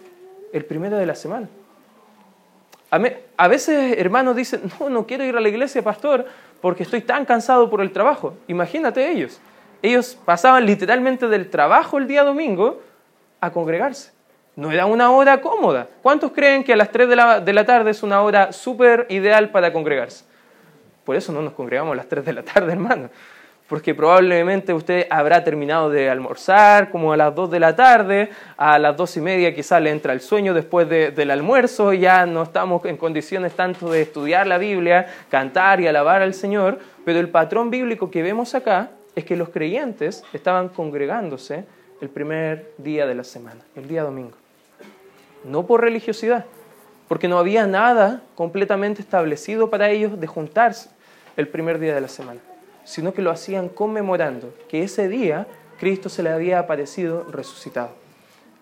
el 0.52 0.64
primero 0.64 0.96
de 0.96 1.06
la 1.06 1.16
semana. 1.16 1.48
A 3.36 3.48
veces 3.48 3.98
hermanos 3.98 4.36
dicen, 4.36 4.62
no, 4.80 4.88
no 4.88 5.06
quiero 5.06 5.24
ir 5.24 5.36
a 5.36 5.40
la 5.40 5.48
iglesia, 5.48 5.82
pastor, 5.82 6.24
porque 6.60 6.84
estoy 6.84 7.02
tan 7.02 7.24
cansado 7.24 7.68
por 7.68 7.80
el 7.80 7.90
trabajo. 7.90 8.34
Imagínate 8.46 9.10
ellos 9.10 9.40
ellos 9.82 10.18
pasaban 10.24 10.66
literalmente 10.66 11.28
del 11.28 11.50
trabajo 11.50 11.98
el 11.98 12.06
día 12.06 12.24
domingo 12.24 12.80
a 13.40 13.50
congregarse. 13.50 14.12
No 14.56 14.72
era 14.72 14.86
una 14.86 15.10
hora 15.10 15.40
cómoda. 15.40 15.86
¿Cuántos 16.02 16.32
creen 16.32 16.64
que 16.64 16.72
a 16.72 16.76
las 16.76 16.90
3 16.90 17.08
de 17.08 17.16
la, 17.16 17.40
de 17.40 17.52
la 17.52 17.66
tarde 17.66 17.90
es 17.90 18.02
una 18.02 18.22
hora 18.22 18.52
súper 18.52 19.06
ideal 19.10 19.50
para 19.50 19.72
congregarse? 19.72 20.24
Por 21.04 21.14
eso 21.14 21.30
no 21.30 21.42
nos 21.42 21.52
congregamos 21.52 21.92
a 21.92 21.96
las 21.96 22.08
3 22.08 22.24
de 22.24 22.32
la 22.32 22.42
tarde, 22.42 22.72
hermano. 22.72 23.10
Porque 23.68 23.94
probablemente 23.94 24.72
usted 24.72 25.06
habrá 25.10 25.44
terminado 25.44 25.90
de 25.90 26.08
almorzar 26.08 26.90
como 26.90 27.12
a 27.12 27.16
las 27.16 27.34
2 27.34 27.50
de 27.50 27.60
la 27.60 27.76
tarde, 27.76 28.30
a 28.56 28.78
las 28.78 28.96
2 28.96 29.16
y 29.16 29.20
media 29.20 29.54
quizá 29.54 29.80
le 29.80 29.90
entra 29.90 30.12
el 30.12 30.20
sueño 30.20 30.54
después 30.54 30.88
del 30.88 31.30
almuerzo, 31.32 31.92
ya 31.92 32.26
no 32.26 32.44
estamos 32.44 32.84
en 32.84 32.96
condiciones 32.96 33.54
tanto 33.54 33.90
de 33.90 34.02
estudiar 34.02 34.46
la 34.46 34.58
Biblia, 34.58 35.06
cantar 35.30 35.80
y 35.80 35.88
alabar 35.88 36.22
al 36.22 36.32
Señor, 36.32 36.78
pero 37.04 37.18
el 37.18 37.28
patrón 37.28 37.70
bíblico 37.70 38.08
que 38.08 38.22
vemos 38.22 38.54
acá 38.54 38.90
es 39.16 39.24
que 39.24 39.34
los 39.34 39.48
creyentes 39.48 40.22
estaban 40.32 40.68
congregándose 40.68 41.64
el 42.00 42.10
primer 42.10 42.72
día 42.78 43.06
de 43.06 43.14
la 43.14 43.24
semana, 43.24 43.62
el 43.74 43.88
día 43.88 44.02
domingo. 44.04 44.36
No 45.42 45.66
por 45.66 45.80
religiosidad, 45.80 46.44
porque 47.08 47.26
no 47.26 47.38
había 47.38 47.66
nada 47.66 48.22
completamente 48.34 49.00
establecido 49.00 49.70
para 49.70 49.90
ellos 49.90 50.20
de 50.20 50.26
juntarse 50.26 50.90
el 51.36 51.48
primer 51.48 51.78
día 51.78 51.94
de 51.94 52.02
la 52.02 52.08
semana, 52.08 52.40
sino 52.84 53.14
que 53.14 53.22
lo 53.22 53.30
hacían 53.30 53.70
conmemorando 53.70 54.52
que 54.68 54.82
ese 54.82 55.08
día 55.08 55.46
Cristo 55.78 56.08
se 56.10 56.22
le 56.22 56.30
había 56.30 56.58
aparecido 56.58 57.24
resucitado. 57.24 57.90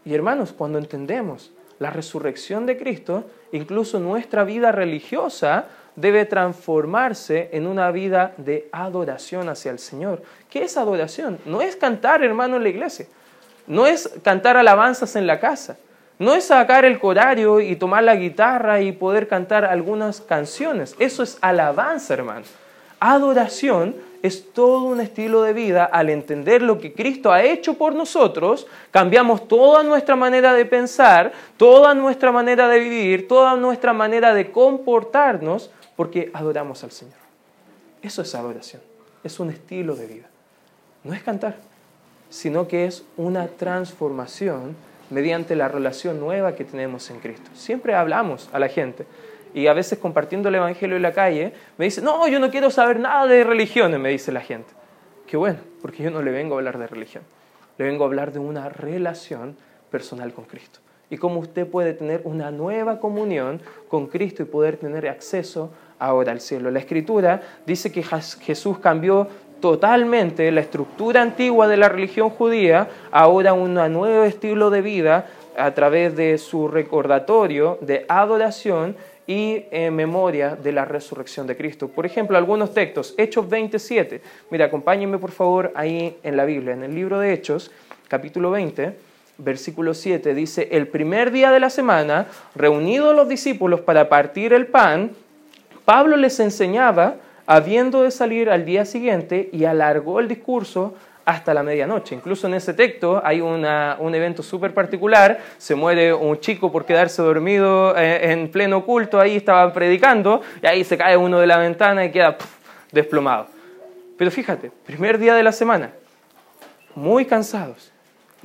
Y 0.05 0.15
hermanos, 0.15 0.53
cuando 0.53 0.79
entendemos 0.79 1.53
la 1.81 1.91
resurrección 1.91 2.67
de 2.67 2.77
Cristo, 2.77 3.25
incluso 3.51 3.99
nuestra 3.99 4.45
vida 4.45 4.71
religiosa 4.71 5.67
debe 5.97 6.25
transformarse 6.25 7.51
en 7.53 7.67
una 7.67 7.91
vida 7.91 8.33
de 8.37 8.69
adoración 8.73 9.49
hacia 9.49 9.71
el 9.71 9.79
Señor. 9.79 10.23
¿Qué 10.51 10.65
es 10.65 10.77
adoración? 10.77 11.39
No 11.45 11.61
es 11.61 11.77
cantar, 11.77 12.23
hermano, 12.23 12.57
en 12.57 12.63
la 12.63 12.69
iglesia. 12.69 13.07
No 13.67 13.87
es 13.87 14.11
cantar 14.23 14.57
alabanzas 14.57 15.17
en 15.17 15.27
la 15.27 15.41
casa. 15.41 15.77
No 16.19 16.35
es 16.35 16.45
sacar 16.45 16.85
el 16.85 17.01
corario 17.01 17.61
y 17.61 17.77
tomar 17.77 18.05
la 18.05 18.15
guitarra 18.15 18.81
y 18.81 18.93
poder 18.93 19.27
cantar 19.27 19.65
algunas 19.65 20.21
canciones. 20.21 20.95
Eso 20.99 21.23
es 21.23 21.39
alabanza, 21.41 22.15
hermano. 22.15 22.45
Adoración 23.01 23.97
es 24.23 24.53
todo 24.53 24.85
un 24.85 25.01
estilo 25.01 25.43
de 25.43 25.53
vida. 25.53 25.85
Al 25.85 26.09
entender 26.09 26.63
lo 26.63 26.79
que 26.79 26.95
Cristo 26.95 27.33
ha 27.33 27.43
hecho 27.43 27.75
por 27.75 27.95
nosotros, 27.95 28.67
cambiamos 28.91 29.49
toda 29.49 29.83
nuestra 29.83 30.17
manera 30.17 30.55
de 30.55 30.65
pensar, 30.65 31.33
toda 31.57 31.95
nuestra 31.95 32.33
manera 32.33 32.69
de 32.69 32.79
vivir, 32.79 33.29
toda 33.29 33.57
nuestra 33.57 33.93
manera 33.93 34.33
de 34.33 34.51
comportarnos 34.51 35.71
porque 35.97 36.31
adoramos 36.35 36.85
al 36.85 36.91
Señor. 36.91 37.19
Eso 38.03 38.23
es 38.23 38.35
adoración, 38.35 38.83
es 39.23 39.41
un 39.41 39.51
estilo 39.51 39.97
de 39.97 40.07
vida. 40.07 40.27
No 41.05 41.15
es 41.15 41.23
cantar, 41.23 41.57
sino 42.31 42.67
que 42.69 42.87
es 42.87 43.05
una 43.17 43.49
transformación 43.49 44.77
mediante 45.11 45.55
la 45.57 45.69
relación 45.69 46.21
nueva 46.21 46.55
que 46.55 46.65
tenemos 46.65 47.11
en 47.11 47.21
Cristo. 47.21 47.51
Siempre 47.55 47.95
hablamos 47.95 48.49
a 48.53 48.59
la 48.59 48.69
gente 48.69 49.07
y 49.55 49.67
a 49.67 49.73
veces 49.73 49.99
compartiendo 49.99 50.49
el 50.49 50.57
Evangelio 50.57 50.97
en 50.97 51.03
la 51.03 51.13
calle, 51.13 51.53
me 51.79 51.85
dice, 51.85 52.03
no, 52.03 52.27
yo 52.27 52.41
no 52.41 52.51
quiero 52.51 52.71
saber 52.71 52.99
nada 52.99 53.27
de 53.27 53.45
religiones, 53.45 54.01
me 54.01 54.11
dice 54.11 54.33
la 54.33 54.41
gente. 54.41 54.73
Qué 55.27 55.37
bueno, 55.37 55.59
porque 55.81 56.03
yo 56.03 56.11
no 56.11 56.23
le 56.23 56.31
vengo 56.31 56.55
a 56.55 56.59
hablar 56.59 56.79
de 56.79 56.87
religión, 56.87 57.23
le 57.79 57.85
vengo 57.85 58.05
a 58.05 58.07
hablar 58.07 58.33
de 58.33 58.39
una 58.39 58.69
relación 58.69 59.57
personal 59.91 60.33
con 60.33 60.45
Cristo 60.45 60.81
y 61.15 61.17
cómo 61.17 61.39
usted 61.39 61.65
puede 61.69 61.95
tener 61.95 62.23
una 62.25 62.51
nueva 62.51 62.99
comunión 62.99 63.61
con 63.89 64.09
Cristo 64.09 64.43
y 64.43 64.47
poder 64.47 64.77
tener 64.79 65.07
acceso 65.09 65.71
ahora 66.01 66.33
al 66.33 66.41
cielo. 66.41 66.73
La 66.73 66.81
escritura 66.81 67.41
dice 67.65 67.93
que 67.93 68.03
Jesús 68.03 68.81
cambió 68.81 69.29
totalmente 69.61 70.51
la 70.51 70.61
estructura 70.61 71.23
antigua 71.23 71.69
de 71.69 71.77
la 71.77 71.89
religión 71.89 72.31
judía, 72.31 72.89
ahora 73.13 73.53
un 73.53 73.75
nuevo 73.75 74.25
estilo 74.25 74.71
de 74.71 74.83
vida 74.83 75.27
a 75.57 75.73
través 75.73 76.17
de 76.17 76.37
su 76.37 76.67
recordatorio 76.67 77.79
de 77.81 78.07
adoración 78.09 78.97
y 79.25 79.67
en 79.71 79.95
memoria 79.95 80.57
de 80.57 80.73
la 80.73 80.85
resurrección 80.85 81.47
de 81.47 81.57
Cristo. 81.57 81.87
Por 81.87 82.07
ejemplo, 82.07 82.37
algunos 82.37 82.75
textos, 82.75 83.15
Hechos 83.17 83.49
27. 83.49 84.21
Mira, 84.51 84.65
acompáñenme 84.65 85.19
por 85.19 85.31
favor 85.31 85.71
ahí 85.77 86.19
en 86.25 86.37
la 86.37 86.45
Biblia, 86.45 86.75
en 86.75 86.83
el 86.83 86.93
libro 86.93 87.21
de 87.21 87.33
Hechos, 87.33 87.71
capítulo 88.09 88.51
20, 88.51 89.14
versículo 89.39 89.95
7, 89.95 90.35
dice, 90.35 90.69
el 90.73 90.89
primer 90.89 91.31
día 91.31 91.51
de 91.51 91.61
la 91.61 91.71
semana, 91.71 92.27
reunidos 92.55 93.15
los 93.15 93.29
discípulos 93.29 93.81
para 93.81 94.09
partir 94.09 94.53
el 94.53 94.67
pan, 94.67 95.11
Pablo 95.85 96.17
les 96.17 96.39
enseñaba 96.41 97.17
habiendo 97.47 98.03
de 98.03 98.11
salir 98.11 98.49
al 98.49 98.65
día 98.65 98.85
siguiente 98.85 99.51
y 99.53 99.65
alargó 99.65 100.21
el 100.21 100.29
discurso 100.29 100.95
hasta 101.25 101.55
la 101.55 101.63
medianoche. 101.63 102.15
Incluso 102.15 102.47
en 102.47 102.55
ese 102.55 102.75
texto 102.75 103.21
hay 103.25 103.41
un 103.41 104.15
evento 104.15 104.43
súper 104.43 104.75
particular, 104.75 105.41
se 105.59 105.75
muere 105.75 106.13
un 106.13 106.39
chico 106.39 106.71
por 106.71 106.85
quedarse 106.85 107.23
dormido 107.23 107.97
eh, 107.97 108.33
en 108.33 108.51
pleno 108.51 108.85
culto, 108.85 109.21
ahí 109.21 109.37
estaban 109.37 109.73
predicando, 109.73 110.43
y 110.63 110.67
ahí 110.67 110.85
se 110.85 110.99
cae 110.99 111.17
uno 111.17 111.39
de 111.39 111.47
la 111.47 111.59
ventana 111.59 112.05
y 112.05 112.11
queda 112.11 112.37
desplomado. 112.93 113.47
Pero 114.17 114.31
fíjate, 114.31 114.71
primer 114.87 115.19
día 115.19 115.35
de 115.35 115.43
la 115.43 115.53
semana, 115.53 115.91
muy 116.95 117.25
cansados, 117.25 117.91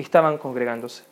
estaban 0.01 0.38
congregándose. 0.38 1.03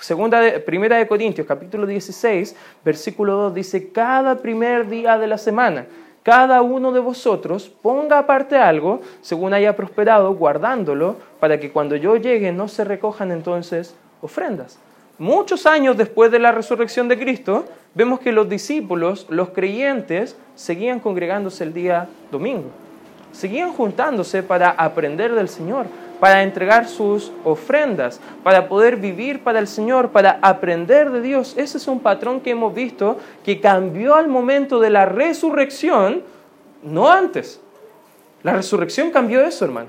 Segunda 0.00 0.40
primera 0.64 0.96
de 0.98 1.06
Corintios, 1.06 1.46
capítulo 1.46 1.86
16, 1.86 2.54
versículo 2.84 3.34
2 3.34 3.54
dice, 3.54 3.90
cada 3.90 4.36
primer 4.36 4.88
día 4.88 5.18
de 5.18 5.26
la 5.26 5.38
semana, 5.38 5.86
cada 6.22 6.60
uno 6.62 6.92
de 6.92 7.00
vosotros 7.00 7.68
ponga 7.68 8.18
aparte 8.18 8.56
algo 8.56 9.00
según 9.20 9.54
haya 9.54 9.76
prosperado, 9.76 10.34
guardándolo, 10.34 11.16
para 11.40 11.58
que 11.58 11.70
cuando 11.70 11.96
yo 11.96 12.16
llegue 12.16 12.52
no 12.52 12.68
se 12.68 12.84
recojan 12.84 13.30
entonces 13.30 13.94
ofrendas. 14.20 14.78
Muchos 15.18 15.66
años 15.66 15.96
después 15.96 16.30
de 16.30 16.38
la 16.38 16.52
resurrección 16.52 17.08
de 17.08 17.18
Cristo, 17.18 17.64
vemos 17.94 18.20
que 18.20 18.32
los 18.32 18.48
discípulos, 18.48 19.26
los 19.30 19.50
creyentes, 19.50 20.36
seguían 20.56 21.00
congregándose 21.00 21.64
el 21.64 21.72
día 21.72 22.08
domingo. 22.30 22.70
Seguían 23.32 23.72
juntándose 23.72 24.42
para 24.42 24.70
aprender 24.70 25.32
del 25.32 25.48
Señor, 25.48 25.86
para 26.20 26.42
entregar 26.42 26.88
sus 26.88 27.32
ofrendas, 27.44 28.20
para 28.42 28.68
poder 28.68 28.96
vivir 28.96 29.42
para 29.42 29.58
el 29.58 29.68
Señor, 29.68 30.10
para 30.10 30.38
aprender 30.42 31.10
de 31.10 31.20
Dios. 31.20 31.54
Ese 31.56 31.78
es 31.78 31.86
un 31.88 32.00
patrón 32.00 32.40
que 32.40 32.50
hemos 32.50 32.74
visto 32.74 33.18
que 33.44 33.60
cambió 33.60 34.14
al 34.14 34.28
momento 34.28 34.80
de 34.80 34.90
la 34.90 35.04
resurrección, 35.04 36.22
no 36.82 37.10
antes. 37.10 37.60
La 38.42 38.54
resurrección 38.54 39.10
cambió 39.10 39.44
eso, 39.44 39.64
hermano. 39.64 39.88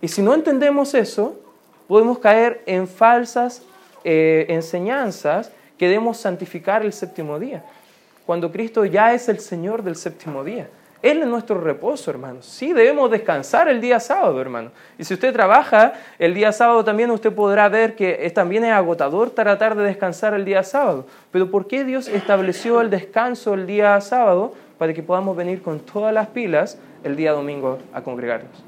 Y 0.00 0.08
si 0.08 0.22
no 0.22 0.34
entendemos 0.34 0.94
eso, 0.94 1.38
podemos 1.86 2.18
caer 2.18 2.62
en 2.66 2.86
falsas 2.86 3.62
eh, 4.04 4.46
enseñanzas 4.48 5.50
que 5.76 5.86
debemos 5.86 6.18
santificar 6.18 6.84
el 6.84 6.92
séptimo 6.92 7.38
día, 7.38 7.64
cuando 8.26 8.50
Cristo 8.50 8.84
ya 8.84 9.12
es 9.12 9.28
el 9.28 9.40
Señor 9.40 9.82
del 9.82 9.96
séptimo 9.96 10.44
día. 10.44 10.68
Él 11.00 11.22
es 11.22 11.28
nuestro 11.28 11.60
reposo, 11.60 12.10
hermanos. 12.10 12.44
Sí, 12.44 12.72
debemos 12.72 13.10
descansar 13.10 13.68
el 13.68 13.80
día 13.80 14.00
sábado, 14.00 14.40
hermano. 14.40 14.72
Y 14.98 15.04
si 15.04 15.14
usted 15.14 15.32
trabaja 15.32 15.92
el 16.18 16.34
día 16.34 16.50
sábado 16.50 16.84
también, 16.84 17.10
usted 17.12 17.32
podrá 17.32 17.68
ver 17.68 17.94
que 17.94 18.30
también 18.34 18.64
es 18.64 18.72
agotador 18.72 19.30
tratar 19.30 19.76
de 19.76 19.84
descansar 19.84 20.34
el 20.34 20.44
día 20.44 20.64
sábado. 20.64 21.06
Pero 21.30 21.50
¿por 21.52 21.68
qué 21.68 21.84
Dios 21.84 22.08
estableció 22.08 22.80
el 22.80 22.90
descanso 22.90 23.54
el 23.54 23.66
día 23.66 24.00
sábado? 24.00 24.54
Para 24.76 24.92
que 24.92 25.02
podamos 25.02 25.36
venir 25.36 25.62
con 25.62 25.78
todas 25.80 26.12
las 26.12 26.28
pilas 26.28 26.78
el 27.04 27.14
día 27.14 27.32
domingo 27.32 27.78
a 27.92 28.02
congregarnos. 28.02 28.64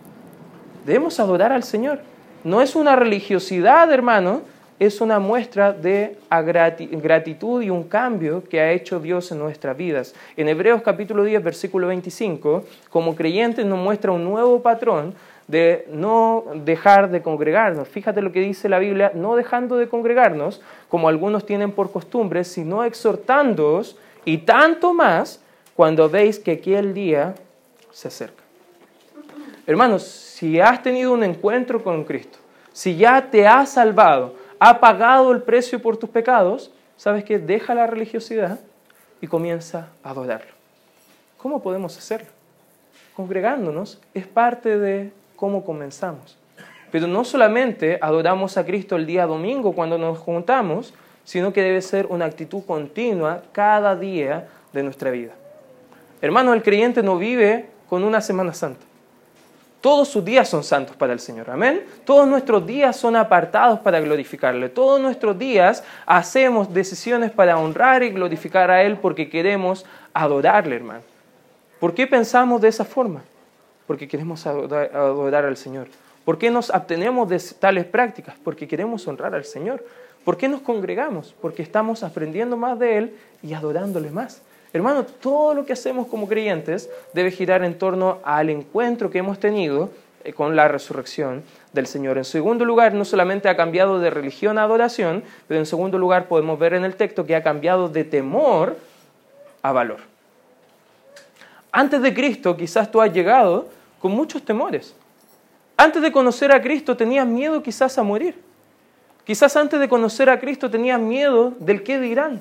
Debemos 0.87 1.19
adorar 1.19 1.53
al 1.53 1.65
Señor. 1.65 2.01
No 2.45 2.63
es 2.63 2.77
una 2.77 2.95
religiosidad, 2.95 3.93
hermano, 3.93 4.43
es 4.81 5.03
una 5.03 5.19
muestra 5.19 5.75
de 5.75 6.17
gratitud 6.31 7.63
y 7.63 7.69
un 7.69 7.85
cambio 7.85 8.43
que 8.43 8.61
ha 8.61 8.73
hecho 8.73 8.99
Dios 8.99 9.31
en 9.31 9.39
nuestras 9.39 9.77
vidas. 9.77 10.15
En 10.39 10.49
Hebreos 10.49 10.81
capítulo 10.81 11.23
10, 11.23 11.45
versículo 11.45 11.87
25, 11.89 12.65
como 12.89 13.15
creyentes 13.15 13.67
nos 13.67 13.79
muestra 13.79 14.11
un 14.11 14.25
nuevo 14.25 14.63
patrón 14.63 15.15
de 15.47 15.87
no 15.93 16.45
dejar 16.65 17.11
de 17.11 17.21
congregarnos. 17.21 17.89
Fíjate 17.89 18.23
lo 18.23 18.33
que 18.33 18.41
dice 18.41 18.71
la 18.71 18.79
Biblia, 18.79 19.13
no 19.15 19.37
dejando 19.37 19.77
de 19.77 19.87
congregarnos, 19.87 20.63
como 20.89 21.11
algunos 21.11 21.45
tienen 21.45 21.73
por 21.73 21.93
costumbre, 21.93 22.43
sino 22.45 22.83
exhortándoos 22.83 23.99
y 24.25 24.39
tanto 24.39 24.95
más 24.95 25.43
cuando 25.77 26.09
veis 26.09 26.39
que 26.39 26.53
aquel 26.53 26.95
día 26.95 27.35
se 27.91 28.09
acerca. 28.09 28.45
Hermanos, 29.67 30.05
si 30.05 30.59
has 30.59 30.83
tenido 30.83 31.13
un 31.13 31.23
encuentro 31.23 31.85
con 31.85 32.05
Cristo, 32.05 32.39
si 32.73 32.97
ya 32.97 33.31
te 33.31 33.47
has 33.47 33.73
salvado, 33.73 34.40
ha 34.61 34.79
pagado 34.79 35.33
el 35.33 35.43
precio 35.43 35.81
por 35.81 35.97
tus 35.97 36.11
pecados, 36.11 36.71
¿sabes 36.97 37.25
qué? 37.25 37.39
Deja 37.39 37.75
la 37.75 37.87
religiosidad 37.87 38.61
y 39.21 39.27
comienza 39.27 39.89
a 40.05 40.11
adorarlo. 40.11 40.53
¿Cómo 41.39 41.63
podemos 41.63 41.97
hacerlo? 41.97 42.29
Congregándonos 43.17 44.01
es 44.13 44.27
parte 44.27 44.79
de 44.79 45.13
cómo 45.35 45.65
comenzamos. 45.65 46.37
Pero 46.93 47.07
no 47.07 47.25
solamente 47.25 47.99
adoramos 48.03 48.59
a 48.59 48.67
Cristo 48.67 48.97
el 48.97 49.07
día 49.07 49.25
domingo 49.25 49.73
cuando 49.73 49.97
nos 49.97 50.19
juntamos, 50.19 50.93
sino 51.25 51.53
que 51.53 51.63
debe 51.63 51.81
ser 51.81 52.07
una 52.07 52.27
actitud 52.27 52.63
continua 52.67 53.43
cada 53.53 53.97
día 53.97 54.49
de 54.75 54.83
nuestra 54.83 55.11
vida. 55.11 55.33
Hermano, 56.21 56.53
el 56.53 56.63
creyente 56.63 57.03
no 57.03 57.17
vive 57.17 57.67
con 57.89 58.05
una 58.05 58.21
Semana 58.21 58.53
Santa. 58.53 58.85
Todos 59.81 60.09
sus 60.09 60.23
días 60.23 60.47
son 60.47 60.63
santos 60.63 60.95
para 60.95 61.15
el 61.15 61.21
Señor. 61.21 61.49
Amén. 61.49 61.83
Todos 62.05 62.29
nuestros 62.29 62.67
días 62.67 62.97
son 62.97 63.17
apartados 63.17 63.81
para 63.81 63.99
glorificarle. 64.01 64.69
Todos 64.69 65.01
nuestros 65.01 65.39
días 65.39 65.83
hacemos 66.05 66.75
decisiones 66.75 67.31
para 67.31 67.57
honrar 67.59 68.03
y 68.03 68.11
glorificar 68.11 68.71
a 68.71 68.83
Él 68.83 68.99
porque 68.99 69.31
queremos 69.31 69.87
adorarle, 70.13 70.77
hermano. 70.77 71.01
¿Por 71.79 71.95
qué 71.95 72.07
pensamos 72.07 72.61
de 72.61 72.69
esa 72.69 72.85
forma? 72.85 73.23
Porque 73.87 74.07
queremos 74.07 74.47
adorar, 74.47 75.47
al 75.47 75.57
Señor. 75.57 75.89
¿Por 76.27 76.37
qué 76.37 76.51
nos 76.51 76.71
abstenemos 76.71 77.27
de 77.31 77.41
tales 77.59 77.87
prácticas? 77.87 78.35
Porque 78.45 78.69
queremos 78.69 79.09
honrar 79.09 79.35
al 79.35 79.47
Señor. 79.47 79.83
¿Por 80.27 80.37
qué 80.37 80.47
nos 80.47 80.61
congregamos? 80.61 81.35
Porque 81.41 81.63
estamos 81.63 82.03
aprendiendo 82.03 82.59
más 82.59 82.79
de 82.79 82.99
Él 82.99 83.17
y 83.43 83.55
adorándole 83.55 84.11
más. 84.11 84.43
Hermano, 84.73 85.05
todo 85.05 85.55
lo 85.55 85.67
que 85.67 85.73
hacemos 85.73 86.07
como 86.07 86.29
creyentes 86.29 86.89
debe 87.13 87.31
girar 87.31 87.65
en 87.65 87.77
torno 87.77 88.19
al 88.23 88.51
encuentro 88.51 89.11
que 89.11 89.19
hemos 89.19 89.41
tenido 89.41 89.91
eh, 90.23 90.33
con 90.33 90.55
la 90.55 90.69
resurrección 90.69 91.43
del 91.73 91.87
Señor. 91.87 92.19
En 92.19 92.25
segundo 92.25 92.65
lugar, 92.65 92.95
no 92.95 93.05
solamente 93.05 93.49
ha 93.49 93.57
cambiado 93.57 93.99
de 93.99 94.11
religión 94.11 94.59
a 94.59 94.63
adoración, 94.63 95.25
pero 95.49 95.59
en 95.59 95.67
segundo 95.67 95.99
lugar 95.99 96.29
podemos 96.29 96.59
ver 96.59 96.75
en 96.75 96.85
el 96.85 96.95
texto 96.95 97.27
que 97.27 97.35
ha 97.35 97.43
cambiado 97.43 97.89
de 97.89 98.05
temor 98.05 98.77
a 99.63 99.73
valor. 99.73 99.99
Antes 101.73 102.03
de 102.03 102.13
Cristo 102.15 102.57
quizás 102.57 102.91
tú 102.91 103.01
has 103.01 103.13
llegado 103.13 103.69
con 104.01 104.13
muchos 104.13 104.45
temores. 104.45 104.95
Antes 105.77 106.03
de 106.03 106.13
conocer 106.13 106.53
a 106.53 106.61
Cristo 106.61 106.97
tenías 106.97 107.27
miedo 107.27 107.63
quizás 107.63 107.97
a 107.99 108.03
morir. 108.03 108.35
Quizás 109.25 109.57
antes 109.57 109.79
de 109.81 109.89
conocer 109.89 110.29
a 110.29 110.39
Cristo 110.41 110.71
tenías 110.71 111.01
miedo 111.01 111.55
del 111.59 111.83
qué 111.83 111.99
dirán. 111.99 112.41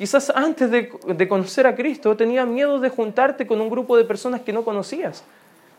Quizás 0.00 0.32
antes 0.34 0.70
de, 0.70 1.28
conocer 1.28 1.66
a 1.66 1.76
Cristo 1.76 2.16
tenías 2.16 2.46
miedo 2.46 2.80
de 2.80 2.88
juntarte 2.88 3.46
con 3.46 3.60
un 3.60 3.68
grupo 3.68 3.98
de 3.98 4.04
personas 4.06 4.40
que 4.40 4.50
no 4.50 4.64
conocías. 4.64 5.22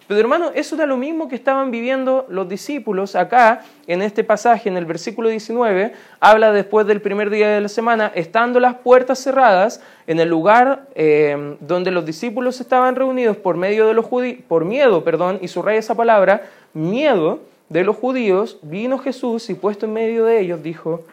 Pero 0.07 0.19
hermano, 0.19 0.51
eso 0.53 0.75
era 0.75 0.85
lo 0.85 0.95
mismo 0.95 1.27
que 1.27 1.33
estaban 1.33 1.71
viviendo 1.71 2.27
los 2.29 2.47
discípulos 2.47 3.15
acá 3.15 3.63
en 3.87 4.03
este 4.03 4.23
pasaje, 4.23 4.69
en 4.69 4.77
el 4.77 4.85
versículo 4.85 5.29
19, 5.29 5.93
habla 6.19 6.51
después 6.51 6.85
del 6.85 7.01
primer 7.01 7.31
día 7.31 7.49
de 7.49 7.61
la 7.61 7.67
semana, 7.67 8.11
estando 8.13 8.59
las 8.59 8.75
puertas 8.75 9.17
cerradas 9.17 9.81
en 10.05 10.19
el 10.19 10.29
lugar 10.29 10.85
eh, 10.93 11.57
donde 11.59 11.89
los 11.89 12.05
discípulos 12.05 12.61
estaban 12.61 12.95
reunidos 12.95 13.37
por 13.37 13.57
medio 13.57 13.87
de 13.87 13.95
los 13.95 14.05
judíos, 14.05 14.37
por 14.47 14.65
miedo, 14.65 15.03
perdón, 15.03 15.39
y 15.41 15.47
subraya 15.47 15.79
esa 15.79 15.95
palabra, 15.95 16.43
miedo 16.75 17.39
de 17.69 17.83
los 17.83 17.95
judíos, 17.95 18.59
vino 18.61 18.99
Jesús 18.99 19.49
y 19.49 19.55
puesto 19.55 19.87
en 19.87 19.93
medio 19.93 20.25
de 20.25 20.41
ellos 20.41 20.61
dijo, 20.61 21.05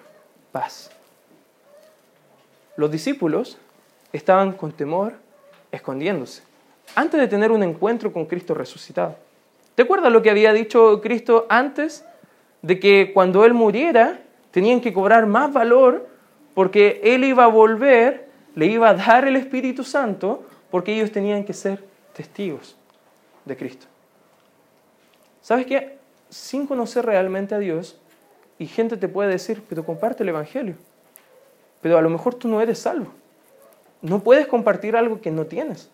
paz 0.53 0.91
los 2.79 2.93
discípulos 2.93 3.59
estaban 4.13 4.53
con 4.53 4.71
temor 4.71 5.15
escondiéndose 5.73 6.43
antes 6.95 7.21
de 7.21 7.27
tener 7.27 7.51
un 7.51 7.65
encuentro 7.65 8.13
con 8.13 8.25
Cristo 8.25 8.55
resucitado. 8.55 9.17
¿Te 9.75 9.83
acuerdas 9.83 10.13
lo 10.13 10.23
que 10.23 10.31
había 10.31 10.53
dicho 10.53 11.01
Cristo 11.03 11.45
antes 11.51 12.05
de 12.63 12.79
que 12.79 13.11
cuando 13.13 13.45
Él 13.45 13.53
muriera 13.53 14.21
tenían 14.53 14.81
que 14.81 14.93
cobrar 14.93 15.27
más 15.27 15.53
valor 15.53 16.09
porque 16.55 17.01
Él 17.03 17.25
iba 17.25 17.45
a 17.45 17.49
volver, 17.49 18.29
le 18.55 18.67
iba 18.67 18.91
a 18.91 18.95
dar 18.95 19.27
el 19.27 19.35
Espíritu 19.35 19.83
Santo 19.83 20.47
porque 20.71 20.95
ellos 20.95 21.11
tenían 21.11 21.45
que 21.45 21.55
ser 21.55 21.85
testigos 22.15 22.77
de 23.45 23.57
Cristo? 23.57 23.87
¿Sabes 25.43 25.67
qué? 25.67 25.99
Sin 26.31 26.65
conocer 26.67 27.05
realmente 27.05 27.57
a 27.57 27.59
Dios, 27.59 28.01
y 28.57 28.67
gente 28.67 28.97
te 28.97 29.09
puede 29.09 29.31
decir, 29.31 29.65
pero 29.69 29.85
comparte 29.85 30.23
el 30.23 30.29
Evangelio 30.29 30.77
pero 31.81 31.99
a 31.99 32.03
lo 32.03 32.11
mejor 32.11 32.35
tú 32.35 32.49
no 32.49 32.61
eres 32.61 32.79
salvo. 32.79 33.09
No 34.01 34.21
puedes 34.21 34.47
compartir 34.47 34.97
algo 34.97 35.21
que 35.21 35.31
no 35.31 35.47
tienes. 35.47 35.91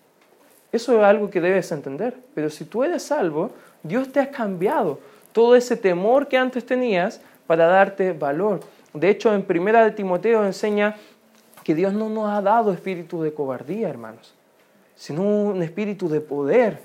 Eso 0.72 0.98
es 0.98 1.04
algo 1.04 1.30
que 1.30 1.40
debes 1.40 1.70
entender. 1.72 2.16
Pero 2.34 2.50
si 2.50 2.64
tú 2.64 2.84
eres 2.84 3.02
salvo, 3.02 3.50
Dios 3.82 4.10
te 4.10 4.20
ha 4.20 4.30
cambiado 4.30 4.98
todo 5.32 5.56
ese 5.56 5.76
temor 5.76 6.28
que 6.28 6.36
antes 6.36 6.64
tenías 6.66 7.20
para 7.46 7.66
darte 7.66 8.12
valor. 8.12 8.60
De 8.92 9.08
hecho, 9.10 9.34
en 9.34 9.42
Primera 9.42 9.84
de 9.84 9.90
Timoteo 9.90 10.44
enseña 10.44 10.96
que 11.62 11.74
Dios 11.74 11.92
no 11.92 12.08
nos 12.08 12.28
ha 12.28 12.42
dado 12.42 12.72
espíritu 12.72 13.22
de 13.22 13.32
cobardía, 13.32 13.88
hermanos, 13.88 14.34
sino 14.94 15.22
un 15.22 15.62
espíritu 15.62 16.08
de 16.08 16.20
poder, 16.20 16.80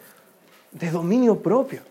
de 0.72 0.90
dominio 0.90 1.40
propio. 1.40 1.82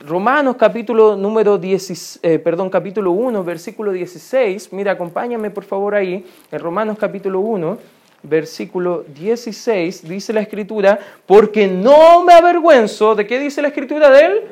Romanos 0.00 0.56
capítulo 0.56 1.16
número 1.16 1.56
10, 1.56 2.20
eh, 2.22 2.38
perdón, 2.38 2.68
capítulo 2.68 3.12
1, 3.12 3.44
versículo 3.44 3.92
16. 3.92 4.72
Mira, 4.72 4.92
acompáñame 4.92 5.50
por 5.50 5.64
favor 5.64 5.94
ahí. 5.94 6.26
En 6.50 6.58
Romanos 6.58 6.98
capítulo 6.98 7.40
1, 7.40 7.78
versículo 8.24 9.04
16, 9.04 10.08
dice 10.08 10.32
la 10.32 10.40
escritura, 10.40 10.98
porque 11.26 11.68
no 11.68 12.24
me 12.24 12.32
avergüenzo, 12.32 13.14
¿de 13.14 13.26
qué 13.26 13.38
dice 13.38 13.62
la 13.62 13.68
escritura 13.68 14.10
de 14.10 14.20
él? 14.26 14.42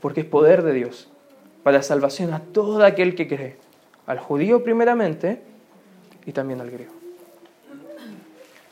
Porque 0.00 0.20
es 0.20 0.26
poder 0.26 0.62
de 0.62 0.72
Dios 0.72 1.10
para 1.62 1.82
salvación 1.82 2.32
a 2.32 2.40
todo 2.40 2.82
aquel 2.84 3.14
que 3.14 3.28
cree, 3.28 3.56
al 4.06 4.18
judío 4.18 4.64
primeramente 4.64 5.42
y 6.24 6.32
también 6.32 6.60
al 6.62 6.70
griego. 6.70 6.92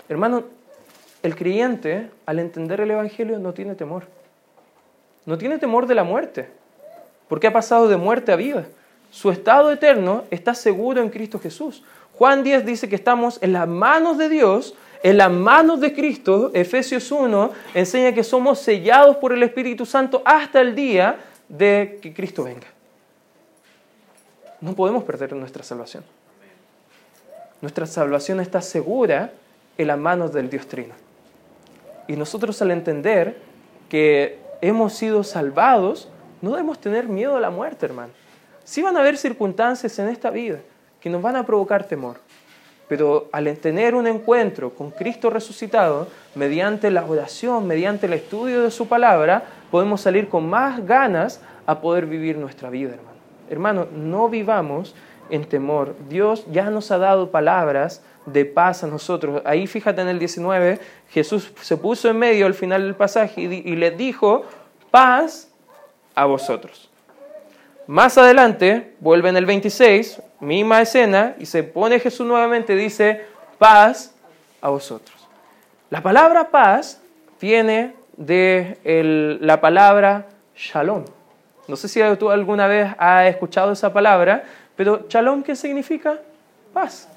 Hermano, 0.08 0.44
el 1.22 1.36
creyente 1.36 2.08
al 2.24 2.38
entender 2.38 2.80
el 2.80 2.92
Evangelio 2.92 3.38
no 3.38 3.52
tiene 3.52 3.74
temor 3.74 4.16
no 5.26 5.36
tiene 5.36 5.58
temor 5.58 5.86
de 5.86 5.94
la 5.94 6.04
muerte, 6.04 6.48
porque 7.28 7.48
ha 7.48 7.52
pasado 7.52 7.88
de 7.88 7.96
muerte 7.96 8.32
a 8.32 8.36
vida. 8.36 8.66
Su 9.10 9.30
estado 9.30 9.70
eterno 9.72 10.24
está 10.30 10.54
seguro 10.54 11.02
en 11.02 11.10
Cristo 11.10 11.38
Jesús. 11.38 11.82
Juan 12.14 12.42
10 12.42 12.64
dice 12.64 12.88
que 12.88 12.96
estamos 12.96 13.38
en 13.42 13.52
las 13.52 13.68
manos 13.68 14.16
de 14.18 14.28
Dios, 14.28 14.74
en 15.02 15.18
las 15.18 15.30
manos 15.30 15.80
de 15.80 15.92
Cristo. 15.92 16.50
Efesios 16.54 17.10
1 17.10 17.50
enseña 17.74 18.12
que 18.12 18.24
somos 18.24 18.60
sellados 18.60 19.16
por 19.16 19.32
el 19.32 19.42
Espíritu 19.42 19.84
Santo 19.84 20.22
hasta 20.24 20.60
el 20.60 20.74
día 20.74 21.16
de 21.48 21.98
que 22.00 22.14
Cristo 22.14 22.44
venga. 22.44 22.66
No 24.60 24.74
podemos 24.74 25.04
perder 25.04 25.32
nuestra 25.34 25.62
salvación. 25.62 26.04
Nuestra 27.60 27.86
salvación 27.86 28.40
está 28.40 28.60
segura 28.60 29.32
en 29.76 29.86
las 29.88 29.98
manos 29.98 30.32
del 30.32 30.48
Dios 30.48 30.66
Trino. 30.66 30.94
Y 32.08 32.16
nosotros 32.16 32.60
al 32.62 32.70
entender 32.70 33.36
que 33.88 34.45
hemos 34.60 34.94
sido 34.94 35.24
salvados, 35.24 36.08
no 36.42 36.50
debemos 36.50 36.78
tener 36.78 37.08
miedo 37.08 37.36
a 37.36 37.40
la 37.40 37.50
muerte, 37.50 37.86
hermano. 37.86 38.12
Sí 38.64 38.82
van 38.82 38.96
a 38.96 39.00
haber 39.00 39.16
circunstancias 39.16 39.98
en 39.98 40.08
esta 40.08 40.30
vida 40.30 40.58
que 41.00 41.10
nos 41.10 41.22
van 41.22 41.36
a 41.36 41.46
provocar 41.46 41.84
temor, 41.84 42.16
pero 42.88 43.28
al 43.32 43.56
tener 43.58 43.94
un 43.94 44.06
encuentro 44.06 44.74
con 44.74 44.90
Cristo 44.90 45.30
resucitado, 45.30 46.08
mediante 46.34 46.90
la 46.90 47.04
oración, 47.04 47.66
mediante 47.66 48.06
el 48.06 48.14
estudio 48.14 48.62
de 48.62 48.70
su 48.70 48.88
palabra, 48.88 49.44
podemos 49.70 50.00
salir 50.00 50.28
con 50.28 50.48
más 50.48 50.84
ganas 50.84 51.40
a 51.66 51.80
poder 51.80 52.06
vivir 52.06 52.38
nuestra 52.38 52.70
vida, 52.70 52.94
hermano. 52.94 53.16
Hermano, 53.48 53.86
no 53.92 54.28
vivamos 54.28 54.94
en 55.30 55.44
temor. 55.44 55.94
Dios 56.08 56.44
ya 56.50 56.70
nos 56.70 56.90
ha 56.90 56.98
dado 56.98 57.30
palabras 57.30 58.02
de 58.26 58.44
paz 58.44 58.84
a 58.84 58.86
nosotros. 58.86 59.42
Ahí 59.44 59.66
fíjate 59.66 60.02
en 60.02 60.08
el 60.08 60.18
19, 60.18 60.80
Jesús 61.10 61.52
se 61.60 61.76
puso 61.76 62.08
en 62.08 62.18
medio 62.18 62.46
al 62.46 62.54
final 62.54 62.82
del 62.82 62.94
pasaje 62.94 63.40
y, 63.42 63.76
les 63.76 63.96
dijo, 63.96 64.44
paz 64.90 65.50
a 66.14 66.24
vosotros. 66.26 66.90
Más 67.86 68.18
adelante, 68.18 68.94
vuelve 68.98 69.28
en 69.28 69.36
el 69.36 69.46
26, 69.46 70.20
misma 70.40 70.82
escena, 70.82 71.36
y 71.38 71.46
se 71.46 71.62
pone 71.62 72.00
Jesús 72.00 72.26
nuevamente, 72.26 72.74
dice, 72.74 73.24
paz 73.58 74.14
a 74.60 74.70
vosotros. 74.70 75.16
La 75.88 76.02
palabra 76.02 76.50
paz 76.50 77.00
viene 77.40 77.94
de 78.16 79.38
la 79.40 79.60
palabra 79.60 80.26
shalom. 80.56 81.04
No 81.68 81.76
sé 81.76 81.88
si 81.88 82.00
tú 82.18 82.30
alguna 82.30 82.66
vez 82.66 82.92
has 82.98 83.26
escuchado 83.26 83.72
esa 83.72 83.92
palabra, 83.92 84.44
pero 84.76 85.06
shalom, 85.08 85.42
¿qué 85.42 85.56
significa? 85.56 86.20
Paz. 86.72 87.08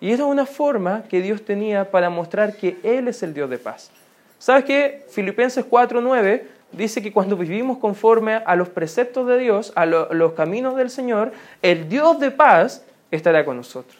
Y 0.00 0.12
era 0.12 0.24
una 0.24 0.46
forma 0.46 1.04
que 1.08 1.20
Dios 1.20 1.44
tenía 1.44 1.90
para 1.90 2.10
mostrar 2.10 2.56
que 2.56 2.78
Él 2.82 3.08
es 3.08 3.22
el 3.22 3.34
Dios 3.34 3.48
de 3.50 3.58
paz. 3.58 3.90
¿Sabes 4.38 4.64
qué? 4.64 5.04
Filipenses 5.10 5.64
4.9 5.64 6.42
dice 6.72 7.02
que 7.02 7.12
cuando 7.12 7.36
vivimos 7.36 7.78
conforme 7.78 8.34
a 8.34 8.56
los 8.56 8.70
preceptos 8.70 9.26
de 9.28 9.38
Dios, 9.38 9.72
a 9.76 9.84
los 9.84 10.32
caminos 10.32 10.76
del 10.76 10.88
Señor, 10.88 11.32
el 11.60 11.88
Dios 11.88 12.18
de 12.18 12.30
paz 12.30 12.84
estará 13.10 13.44
con 13.44 13.58
nosotros. 13.58 13.99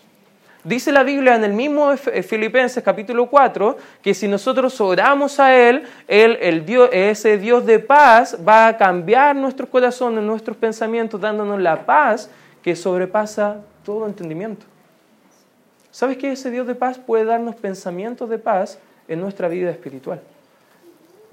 Dice 0.62 0.92
la 0.92 1.04
Biblia 1.04 1.36
en 1.36 1.44
el 1.44 1.54
mismo 1.54 1.96
Filipenses 1.96 2.84
capítulo 2.84 3.30
4 3.30 3.78
que 4.02 4.12
si 4.12 4.28
nosotros 4.28 4.78
oramos 4.78 5.40
a 5.40 5.56
Él, 5.56 5.84
él 6.06 6.36
el 6.38 6.66
Dios, 6.66 6.90
ese 6.92 7.38
Dios 7.38 7.64
de 7.64 7.78
paz 7.78 8.36
va 8.46 8.66
a 8.66 8.76
cambiar 8.76 9.34
nuestros 9.34 9.70
corazones, 9.70 10.22
nuestros 10.22 10.58
pensamientos, 10.58 11.18
dándonos 11.18 11.58
la 11.60 11.86
paz 11.86 12.28
que 12.62 12.76
sobrepasa 12.76 13.62
todo 13.86 14.06
entendimiento. 14.06 14.66
¿Sabes 15.90 16.18
que 16.18 16.32
ese 16.32 16.50
Dios 16.50 16.66
de 16.66 16.74
paz 16.74 16.98
puede 16.98 17.24
darnos 17.24 17.54
pensamientos 17.54 18.28
de 18.28 18.38
paz 18.38 18.78
en 19.08 19.18
nuestra 19.18 19.48
vida 19.48 19.70
espiritual? 19.70 20.20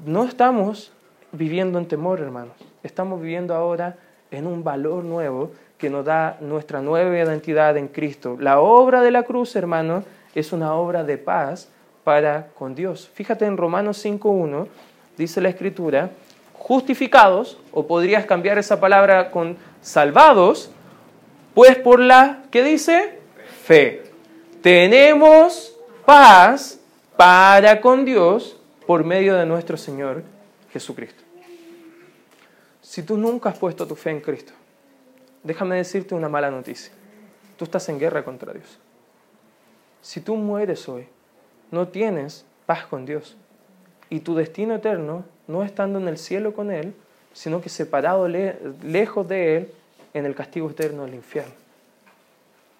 No 0.06 0.24
estamos 0.24 0.94
viviendo 1.34 1.80
en 1.80 1.86
temor, 1.86 2.22
hermanos. 2.22 2.56
Estamos 2.82 3.22
viviendo 3.22 3.54
ahora 3.54 3.98
en 4.32 4.48
un 4.48 4.64
valor 4.64 5.04
nuevo 5.04 5.52
que 5.78 5.90
nos 5.90 6.06
da 6.06 6.38
nuestra 6.42 6.82
nueva 6.82 7.16
identidad 7.18 7.78
en 7.78 7.88
Cristo. 7.88 8.38
La 8.40 8.60
obra 8.60 9.02
de 9.02 9.12
la 9.12 9.24
cruz, 9.24 9.56
hermano, 9.56 10.04
es 10.34 10.52
una 10.52 10.74
obra 10.74 11.04
de 11.04 11.18
paz 11.18 11.70
para 12.04 12.48
con 12.58 12.76
Dios. 12.76 13.10
Fíjate 13.14 13.46
en 13.46 13.58
Romanos 13.58 14.04
5.1, 14.04 14.68
dice 15.18 15.42
la 15.42 15.50
Escritura, 15.50 16.12
justificados, 16.54 17.60
o 17.72 17.86
podrías 17.86 18.26
cambiar 18.26 18.58
esa 18.58 18.80
palabra 18.80 19.32
con 19.32 19.58
salvados, 19.82 20.72
pues 21.54 21.78
por 21.78 22.00
la, 22.00 22.44
¿qué 22.52 22.64
dice? 22.64 23.20
Fe. 23.64 24.04
Tenemos 24.62 25.76
paz 26.06 26.80
para 27.16 27.82
con 27.82 28.06
Dios 28.06 28.58
por 28.86 29.04
medio 29.04 29.36
de 29.36 29.46
nuestro 29.46 29.78
Señor 29.78 30.24
Jesucristo. 30.72 31.24
Si 32.82 33.04
tú 33.04 33.18
nunca 33.18 33.50
has 33.50 33.58
puesto 33.58 33.86
tu 33.86 33.96
fe 33.96 34.12
en 34.12 34.22
Cristo, 34.22 34.54
déjame 35.44 35.78
decirte 35.78 36.16
una 36.16 36.30
mala 36.30 36.52
noticia. 36.52 36.94
Tú 37.58 37.66
estás 37.66 37.88
en 37.90 38.00
guerra 38.00 38.24
contra 38.24 38.54
Dios. 38.54 38.80
Si 40.02 40.22
tú 40.22 40.36
mueres 40.36 40.88
hoy, 40.88 41.08
no 41.72 41.88
tienes 41.88 42.46
paz 42.66 42.86
con 42.86 43.06
Dios. 43.06 43.38
Y 44.10 44.22
tu 44.22 44.36
destino 44.36 44.76
eterno 44.76 45.26
no 45.48 45.64
estando 45.64 46.00
en 46.00 46.08
el 46.08 46.18
cielo 46.18 46.54
con 46.54 46.72
Él, 46.72 46.94
sino 47.34 47.62
que 47.62 47.70
separado 47.70 48.28
lejos 48.28 49.28
de 49.28 49.58
Él 49.58 49.72
en 50.14 50.26
el 50.26 50.36
castigo 50.36 50.70
eterno 50.70 51.04
del 51.04 51.16
infierno. 51.16 51.54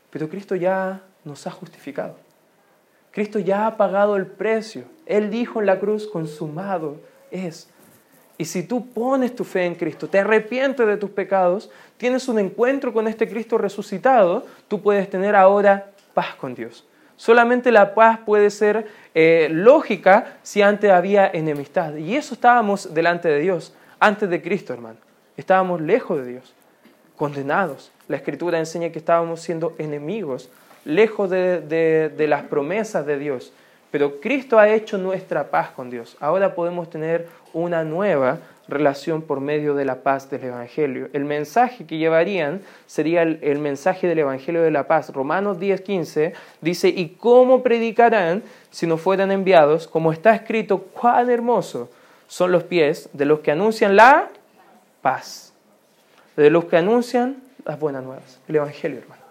Pero 0.10 0.30
Cristo 0.30 0.56
ya 0.56 1.02
nos 1.26 1.46
ha 1.48 1.52
justificado. 1.52 2.16
Cristo 3.12 3.40
ya 3.40 3.68
ha 3.68 3.78
pagado 3.78 4.16
el 4.16 4.26
precio. 4.26 4.84
Él 5.06 5.30
dijo 5.30 5.60
en 5.60 5.66
la 5.66 5.80
cruz, 5.80 6.08
consumado 6.08 6.98
es. 7.32 7.70
Y 8.38 8.46
si 8.46 8.64
tú 8.64 8.88
pones 8.90 9.36
tu 9.36 9.44
fe 9.44 9.66
en 9.66 9.76
Cristo, 9.76 10.08
te 10.08 10.20
arrepientes 10.20 10.86
de 10.86 10.98
tus 10.98 11.10
pecados, 11.10 11.72
tienes 11.98 12.28
un 12.28 12.38
encuentro 12.38 12.94
con 12.94 13.08
este 13.08 13.28
Cristo 13.28 13.58
resucitado, 13.58 14.46
tú 14.68 14.82
puedes 14.82 15.10
tener 15.10 15.36
ahora 15.36 15.88
paz 16.14 16.36
con 16.36 16.54
Dios. 16.54 16.86
Solamente 17.16 17.72
la 17.72 17.96
paz 17.96 18.20
puede 18.24 18.52
ser 18.52 18.88
eh, 19.16 19.48
lógica 19.52 20.38
si 20.44 20.62
antes 20.62 20.92
había 20.92 21.28
enemistad. 21.28 21.96
Y 21.96 22.16
eso 22.16 22.36
estábamos 22.36 22.94
delante 22.94 23.28
de 23.28 23.40
Dios, 23.40 23.74
antes 24.00 24.30
de 24.30 24.42
Cristo, 24.42 24.72
hermano. 24.72 24.98
Estábamos 25.36 25.82
lejos 25.82 26.20
de 26.20 26.34
Dios, 26.34 26.54
condenados. 27.16 27.92
La 28.08 28.18
Escritura 28.18 28.60
enseña 28.60 28.92
que 28.92 29.00
estábamos 29.00 29.42
siendo 29.42 29.74
enemigos, 29.80 30.52
lejos 30.86 31.32
de 31.32 32.26
las 32.30 32.44
promesas 32.44 33.08
de 33.08 33.18
Dios. 33.18 33.52
Pero 33.92 34.20
Cristo 34.20 34.60
ha 34.60 34.70
hecho 34.70 34.98
nuestra 34.98 35.50
paz 35.50 35.70
con 35.72 35.90
Dios. 35.90 36.18
Ahora 36.20 36.56
podemos 36.56 36.90
tener 36.90 37.28
una 37.54 37.84
nueva 37.84 38.40
relación 38.68 39.22
por 39.22 39.40
medio 39.40 39.76
de 39.76 39.86
la 39.86 40.04
paz 40.04 40.30
del 40.30 40.44
Evangelio. 40.44 41.10
El 41.14 41.26
mensaje 41.26 41.86
que 41.86 41.98
llevarían 41.98 42.62
sería 42.86 43.22
el, 43.22 43.60
mensaje 43.60 44.08
del 44.08 44.20
Evangelio 44.20 44.62
de 44.62 44.72
la 44.72 44.88
paz. 44.88 45.14
Romanos 45.14 45.58
10:15 45.58 46.34
dice, 46.62 46.90
¿y 46.90 47.10
cómo 47.10 47.64
predicarán 47.64 48.44
si 48.70 48.86
no 48.88 48.98
fueran 48.98 49.32
enviados? 49.32 49.88
Como 49.88 50.12
está 50.12 50.36
escrito, 50.36 50.80
cuán 50.80 51.30
hermoso 51.30 51.90
son 52.28 52.52
los 52.52 52.64
pies 52.64 53.10
de 53.14 53.26
los 53.26 53.40
que 53.40 53.52
anuncian 53.52 53.96
la 53.96 54.30
paz, 55.02 55.54
de 56.36 56.50
los 56.50 56.66
que 56.66 56.78
anuncian 56.78 57.38
las 57.64 57.80
buenas 57.80 58.04
nuevas, 58.04 58.40
el 58.50 58.58
Evangelio, 58.58 59.00
hermano. 59.00 59.22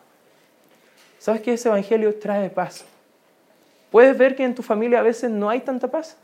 ¿Sabes 1.18 1.42
que 1.42 1.52
ese 1.52 1.68
Evangelio 1.68 2.14
trae 2.18 2.48
paz? 2.48 2.86
Puedes 3.90 4.16
ver 4.16 4.36
que 4.36 4.44
en 4.44 4.54
tu 4.54 4.62
familia 4.62 5.00
a 5.00 5.02
veces 5.02 5.30
no 5.30 5.48
hay 5.48 5.60
tanta 5.60 5.90
paz. 5.90 6.16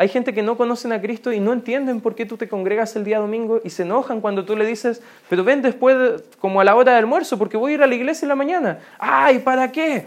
Hay 0.00 0.08
gente 0.08 0.32
que 0.32 0.42
no 0.42 0.56
conocen 0.56 0.92
a 0.92 1.00
Cristo 1.02 1.30
y 1.30 1.40
no 1.40 1.52
entienden 1.52 2.00
por 2.00 2.14
qué 2.14 2.24
tú 2.24 2.38
te 2.38 2.48
congregas 2.48 2.96
el 2.96 3.04
día 3.04 3.18
domingo 3.18 3.60
y 3.62 3.68
se 3.68 3.82
enojan 3.82 4.22
cuando 4.22 4.46
tú 4.46 4.56
le 4.56 4.64
dices, 4.64 5.02
pero 5.28 5.44
ven 5.44 5.60
después, 5.60 6.22
como 6.38 6.60
a 6.62 6.64
la 6.64 6.74
hora 6.74 6.92
del 6.92 7.00
almuerzo, 7.00 7.36
porque 7.36 7.58
voy 7.58 7.72
a 7.72 7.74
ir 7.74 7.82
a 7.82 7.86
la 7.86 7.94
iglesia 7.94 8.24
en 8.24 8.30
la 8.30 8.34
mañana. 8.34 8.78
¡Ay, 8.98 9.40
¿para 9.40 9.70
qué? 9.70 10.06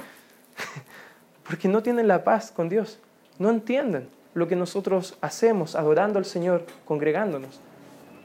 Porque 1.48 1.68
no 1.68 1.84
tienen 1.84 2.08
la 2.08 2.24
paz 2.24 2.52
con 2.52 2.70
Dios. 2.70 2.98
No 3.38 3.52
entienden 3.52 4.08
lo 4.34 4.48
que 4.48 4.56
nosotros 4.56 5.16
hacemos 5.22 5.76
adorando 5.76 6.18
al 6.18 6.26
Señor, 6.26 6.66
congregándonos. 6.86 7.62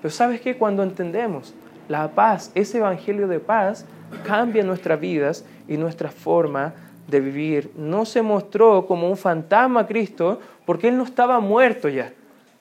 Pero 0.01 0.11
sabes 0.11 0.41
qué? 0.41 0.57
Cuando 0.57 0.83
entendemos 0.83 1.53
la 1.89 2.13
paz, 2.13 2.51
ese 2.55 2.79
evangelio 2.79 3.29
de 3.29 3.41
paz, 3.41 3.85
cambia 4.25 4.63
nuestras 4.63 4.99
vidas 4.99 5.45
y 5.67 5.77
nuestra 5.77 6.11
forma 6.11 6.73
de 7.09 7.21
vivir. 7.21 7.73
No 7.77 8.05
se 8.05 8.23
mostró 8.23 8.87
como 8.87 9.09
un 9.11 9.17
fantasma 9.17 9.87
Cristo 9.87 10.39
porque 10.65 10.89
Él 10.89 10.97
no 10.97 11.05
estaba 11.05 11.41
muerto 11.41 11.89
ya, 11.89 12.13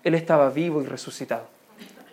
Él 0.03 0.15
estaba 0.15 0.49
vivo 0.49 0.81
y 0.81 0.85
resucitado. 0.85 1.45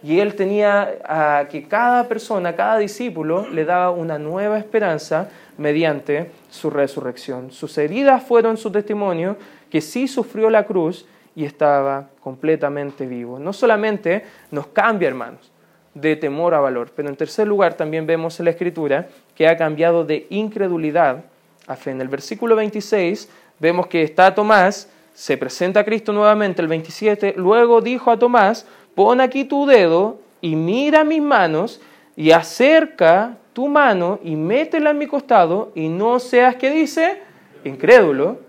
Y 0.03 0.21
Él 0.21 0.35
tenía 0.35 0.99
a 1.05 1.49
que 1.49 1.67
cada 1.67 2.07
persona, 2.07 2.55
cada 2.55 2.77
discípulo, 2.77 3.49
le 3.49 3.65
daba 3.65 3.91
una 3.91 4.19
nueva 4.19 4.59
esperanza 4.59 5.31
mediante 5.57 6.31
su 6.51 6.69
resurrección. 6.69 7.51
Sus 7.53 7.79
heridas 7.79 8.23
fueron 8.23 8.59
su 8.59 8.71
testimonio, 8.71 9.39
que 9.71 9.81
sí 9.81 10.07
sufrió 10.07 10.51
la 10.51 10.65
cruz 10.65 11.07
y 11.35 11.45
estaba 11.45 12.09
completamente 12.21 13.07
vivo. 13.07 13.39
No 13.39 13.55
solamente 13.55 14.25
nos 14.51 14.67
cambia, 14.67 15.09
hermanos, 15.09 15.51
de 15.95 16.17
temor 16.17 16.55
a 16.55 16.61
valor, 16.61 16.91
pero 16.95 17.09
en 17.09 17.17
tercer 17.17 17.47
lugar 17.47 17.75
también 17.75 18.07
vemos 18.07 18.39
en 18.39 18.45
la 18.45 18.51
Escritura 18.51 19.09
que 19.35 19.49
ha 19.49 19.57
cambiado 19.57 20.05
de 20.05 20.27
incredulidad 20.29 21.25
a. 21.67 21.77
En 21.87 22.01
el 22.01 22.09
versículo 22.09 22.57
26 22.57 23.29
vemos 23.59 23.87
que 23.87 24.03
está 24.03 24.35
Tomás, 24.35 24.89
se 25.15 25.37
presenta 25.37 25.81
a 25.81 25.85
Cristo 25.85 26.13
nuevamente, 26.13 26.61
el 26.61 26.69
27, 26.69 27.35
luego 27.37 27.81
dijo 27.81 28.11
a 28.11 28.19
Tomás, 28.19 28.67
pon 28.95 29.21
aquí 29.21 29.45
tu 29.45 29.67
dedo 29.67 30.19
y 30.41 30.57
mira 30.57 31.05
mis 31.05 31.23
manos 31.23 31.81
y 32.17 32.33
acerca 32.33 33.37
tu 33.53 33.69
mano 33.69 34.19
y 34.23 34.37
métela 34.37 34.91
en 34.91 34.99
mi 34.99 35.07
costado 35.07 35.73
y 35.75 35.89
no 35.89 36.19
seas, 36.19 36.57
que 36.57 36.71
dice? 36.71 37.23
Incrédulo, 37.65 38.41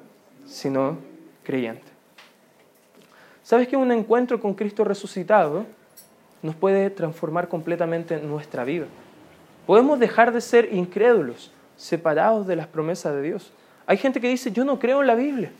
sino 0.46 0.98
creyente. 1.44 1.84
¿Sabes 3.44 3.68
que 3.68 3.78
un 3.78 3.92
encuentro 3.92 4.40
con 4.40 4.56
Cristo 4.56 4.84
resucitado 4.84 5.66
nos 6.42 6.56
puede 6.56 6.90
transformar 6.90 7.48
completamente 7.48 8.18
nuestra 8.18 8.64
vida? 8.64 8.88
Podemos 9.68 10.00
dejar 10.00 10.34
de 10.34 10.42
ser 10.42 10.74
incrédulos 10.74 11.52
separados 11.78 12.48
de 12.48 12.56
las 12.56 12.68
promesas 12.68 13.14
de 13.14 13.22
Dios. 13.22 13.52
Hay 13.88 13.98
gente 13.98 14.20
que 14.20 14.30
dice, 14.30 14.52
yo 14.52 14.66
no 14.66 14.80
creo 14.80 15.02
en 15.02 15.08
la 15.08 15.16
Biblia, 15.16 15.52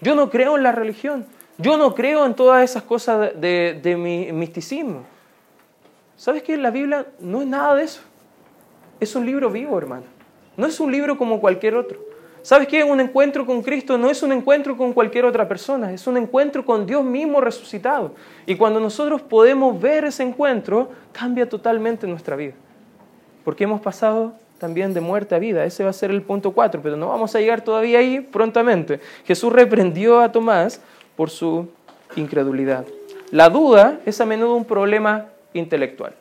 yo 0.00 0.14
no 0.14 0.30
creo 0.30 0.56
en 0.56 0.62
la 0.62 0.72
religión, 0.72 1.26
yo 1.58 1.76
no 1.76 1.94
creo 1.94 2.26
en 2.26 2.34
todas 2.34 2.62
esas 2.64 2.82
cosas 2.82 3.32
de, 3.40 3.96
mi 3.98 4.32
misticismo. 4.32 5.04
¿Sabes 6.16 6.42
qué? 6.42 6.56
La 6.56 6.70
Biblia 6.70 7.06
no 7.20 7.42
es 7.42 7.46
nada 7.46 7.74
de 7.74 7.84
eso. 7.84 8.00
Es 9.00 9.14
un 9.14 9.26
libro 9.26 9.50
vivo, 9.50 9.76
hermano. 9.76 10.04
No 10.56 10.66
es 10.66 10.78
un 10.80 10.90
libro 10.90 11.18
como 11.18 11.40
cualquier 11.40 11.74
otro. 11.74 11.98
¿Sabes 12.42 12.68
qué? 12.68 12.84
Un 12.84 13.00
encuentro 13.00 13.46
con 13.46 13.62
Cristo 13.62 13.96
no 13.96 14.10
es 14.10 14.22
un 14.22 14.30
encuentro 14.30 14.76
con 14.76 14.92
cualquier 14.92 15.24
otra 15.24 15.48
persona, 15.48 15.92
es 15.92 16.06
un 16.06 16.18
encuentro 16.18 16.62
con 16.64 16.84
Dios 16.84 17.02
mismo 17.02 17.40
resucitado. 17.40 18.14
Y 18.44 18.56
cuando 18.56 18.80
nosotros 18.80 19.22
podemos 19.22 19.80
ver 19.80 20.04
ese 20.04 20.24
encuentro, 20.24 20.90
cambia 21.12 21.48
totalmente 21.48 22.06
nuestra 22.06 22.36
vida. 22.36 22.52
Porque 23.44 23.64
hemos 23.64 23.80
pasado 23.80 24.34
también 24.58 24.94
de 24.94 25.00
muerte 25.00 25.34
a 25.34 25.38
vida. 25.38 25.64
Ese 25.64 25.84
va 25.84 25.90
a 25.90 25.94
ser 25.94 26.10
el 26.10 26.22
punto 26.22 26.52
4, 26.52 26.80
pero 26.82 26.96
no 26.96 27.08
vamos 27.08 27.34
a 27.34 27.40
llegar 27.40 27.62
todavía 27.62 27.98
ahí 27.98 28.20
prontamente. 28.20 29.00
Jesús 29.26 29.52
reprendió 29.52 30.20
a 30.20 30.32
Tomás 30.32 30.80
por 31.16 31.30
su 31.30 31.68
incredulidad. 32.16 32.84
La 33.30 33.48
duda 33.48 34.00
es 34.06 34.20
a 34.20 34.26
menudo 34.26 34.54
un 34.54 34.64
problema 34.64 35.26
intelectual. 35.52 36.12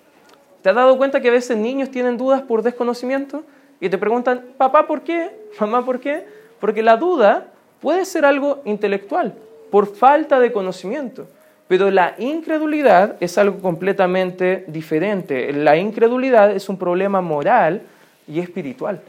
¿Te 0.61 0.69
has 0.69 0.75
dado 0.75 0.97
cuenta 0.97 1.21
que 1.21 1.27
a 1.27 1.31
veces 1.31 1.57
niños 1.57 1.91
tienen 1.91 2.17
dudas 2.17 2.41
por 2.41 2.63
desconocimiento 2.63 3.43
y 3.79 3.89
te 3.89 3.97
preguntan, 3.97 4.45
papá, 4.57 4.87
¿por 4.87 5.01
qué? 5.01 5.29
Mamá, 5.59 5.85
¿por 5.85 5.99
qué? 5.99 6.25
Porque 6.59 6.81
la 6.81 6.95
duda 6.95 7.47
puede 7.81 8.05
ser 8.05 8.25
algo 8.25 8.61
intelectual, 8.63 9.33
por 9.69 9.93
falta 9.93 10.39
de 10.39 10.53
conocimiento. 10.53 11.27
Pero 11.67 11.91
la 11.91 12.15
incredulidad 12.17 13.17
es 13.19 13.37
algo 13.37 13.59
completamente 13.59 14.63
diferente. 14.67 15.51
La 15.51 15.75
incredulidad 15.75 16.51
es 16.51 16.69
un 16.69 16.77
problema 16.77 17.19
moral 17.19 17.81
y 18.27 18.39
espiritual. 18.39 19.01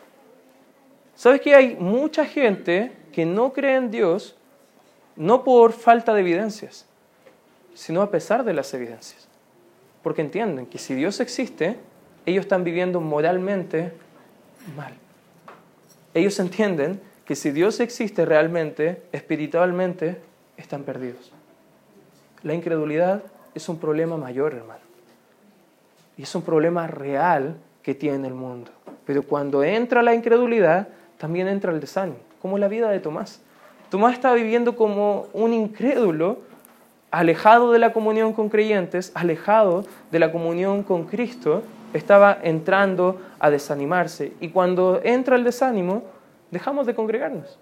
¿Sabes 1.14 1.40
que 1.40 1.54
hay 1.54 1.76
mucha 1.76 2.26
gente 2.26 2.92
que 3.12 3.24
no 3.24 3.52
cree 3.52 3.76
en 3.76 3.90
Dios 3.90 4.36
no 5.16 5.44
por 5.44 5.72
falta 5.72 6.12
de 6.12 6.20
evidencias, 6.20 6.86
sino 7.74 8.02
a 8.02 8.10
pesar 8.10 8.44
de 8.44 8.54
las 8.54 8.74
evidencias? 8.74 9.28
Porque 10.02 10.22
entienden 10.22 10.66
que 10.66 10.78
si 10.78 10.94
Dios 10.94 11.20
existe, 11.20 11.76
ellos 12.26 12.44
están 12.44 12.64
viviendo 12.64 13.00
moralmente 13.00 13.92
mal. 14.76 14.94
Ellos 16.14 16.38
entienden 16.40 17.00
que 17.24 17.36
si 17.36 17.50
Dios 17.50 17.80
existe 17.80 18.24
realmente, 18.24 19.02
espiritualmente, 19.12 20.20
están 20.56 20.82
perdidos. 20.82 21.32
La 22.42 22.54
incredulidad 22.54 23.22
es 23.54 23.68
un 23.68 23.78
problema 23.78 24.16
mayor, 24.16 24.54
hermano. 24.54 24.80
Y 26.16 26.22
es 26.22 26.34
un 26.34 26.42
problema 26.42 26.86
real 26.86 27.56
que 27.82 27.94
tiene 27.94 28.28
el 28.28 28.34
mundo. 28.34 28.70
Pero 29.06 29.22
cuando 29.22 29.62
entra 29.62 30.02
la 30.02 30.14
incredulidad, 30.14 30.88
también 31.18 31.48
entra 31.48 31.72
el 31.72 31.80
desánimo, 31.80 32.18
como 32.40 32.58
la 32.58 32.68
vida 32.68 32.90
de 32.90 33.00
Tomás. 33.00 33.40
Tomás 33.90 34.14
estaba 34.14 34.34
viviendo 34.34 34.76
como 34.76 35.26
un 35.32 35.52
incrédulo, 35.52 36.38
alejado 37.10 37.70
de 37.70 37.78
la 37.78 37.92
comunión 37.92 38.32
con 38.32 38.48
creyentes, 38.48 39.12
alejado 39.14 39.84
de 40.10 40.18
la 40.18 40.32
comunión 40.32 40.82
con 40.82 41.04
Cristo, 41.04 41.62
estaba 41.92 42.36
entrando 42.42 43.20
a 43.38 43.50
desanimarse. 43.50 44.32
Y 44.40 44.48
cuando 44.48 45.00
entra 45.04 45.36
el 45.36 45.44
desánimo, 45.44 46.02
dejamos 46.50 46.86
de 46.86 46.94
congregarnos. 46.94 47.58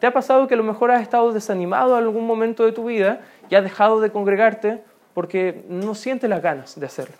¿Te 0.00 0.06
ha 0.06 0.12
pasado 0.12 0.46
que 0.46 0.54
a 0.54 0.56
lo 0.56 0.64
mejor 0.64 0.90
has 0.90 1.02
estado 1.02 1.32
desanimado 1.32 1.96
en 1.96 2.04
algún 2.04 2.26
momento 2.26 2.64
de 2.64 2.72
tu 2.72 2.86
vida 2.86 3.20
y 3.48 3.54
has 3.54 3.62
dejado 3.62 4.00
de 4.00 4.10
congregarte 4.10 4.82
porque 5.14 5.64
no 5.68 5.94
sientes 5.94 6.28
las 6.28 6.42
ganas 6.42 6.78
de 6.78 6.84
hacerlo? 6.84 7.16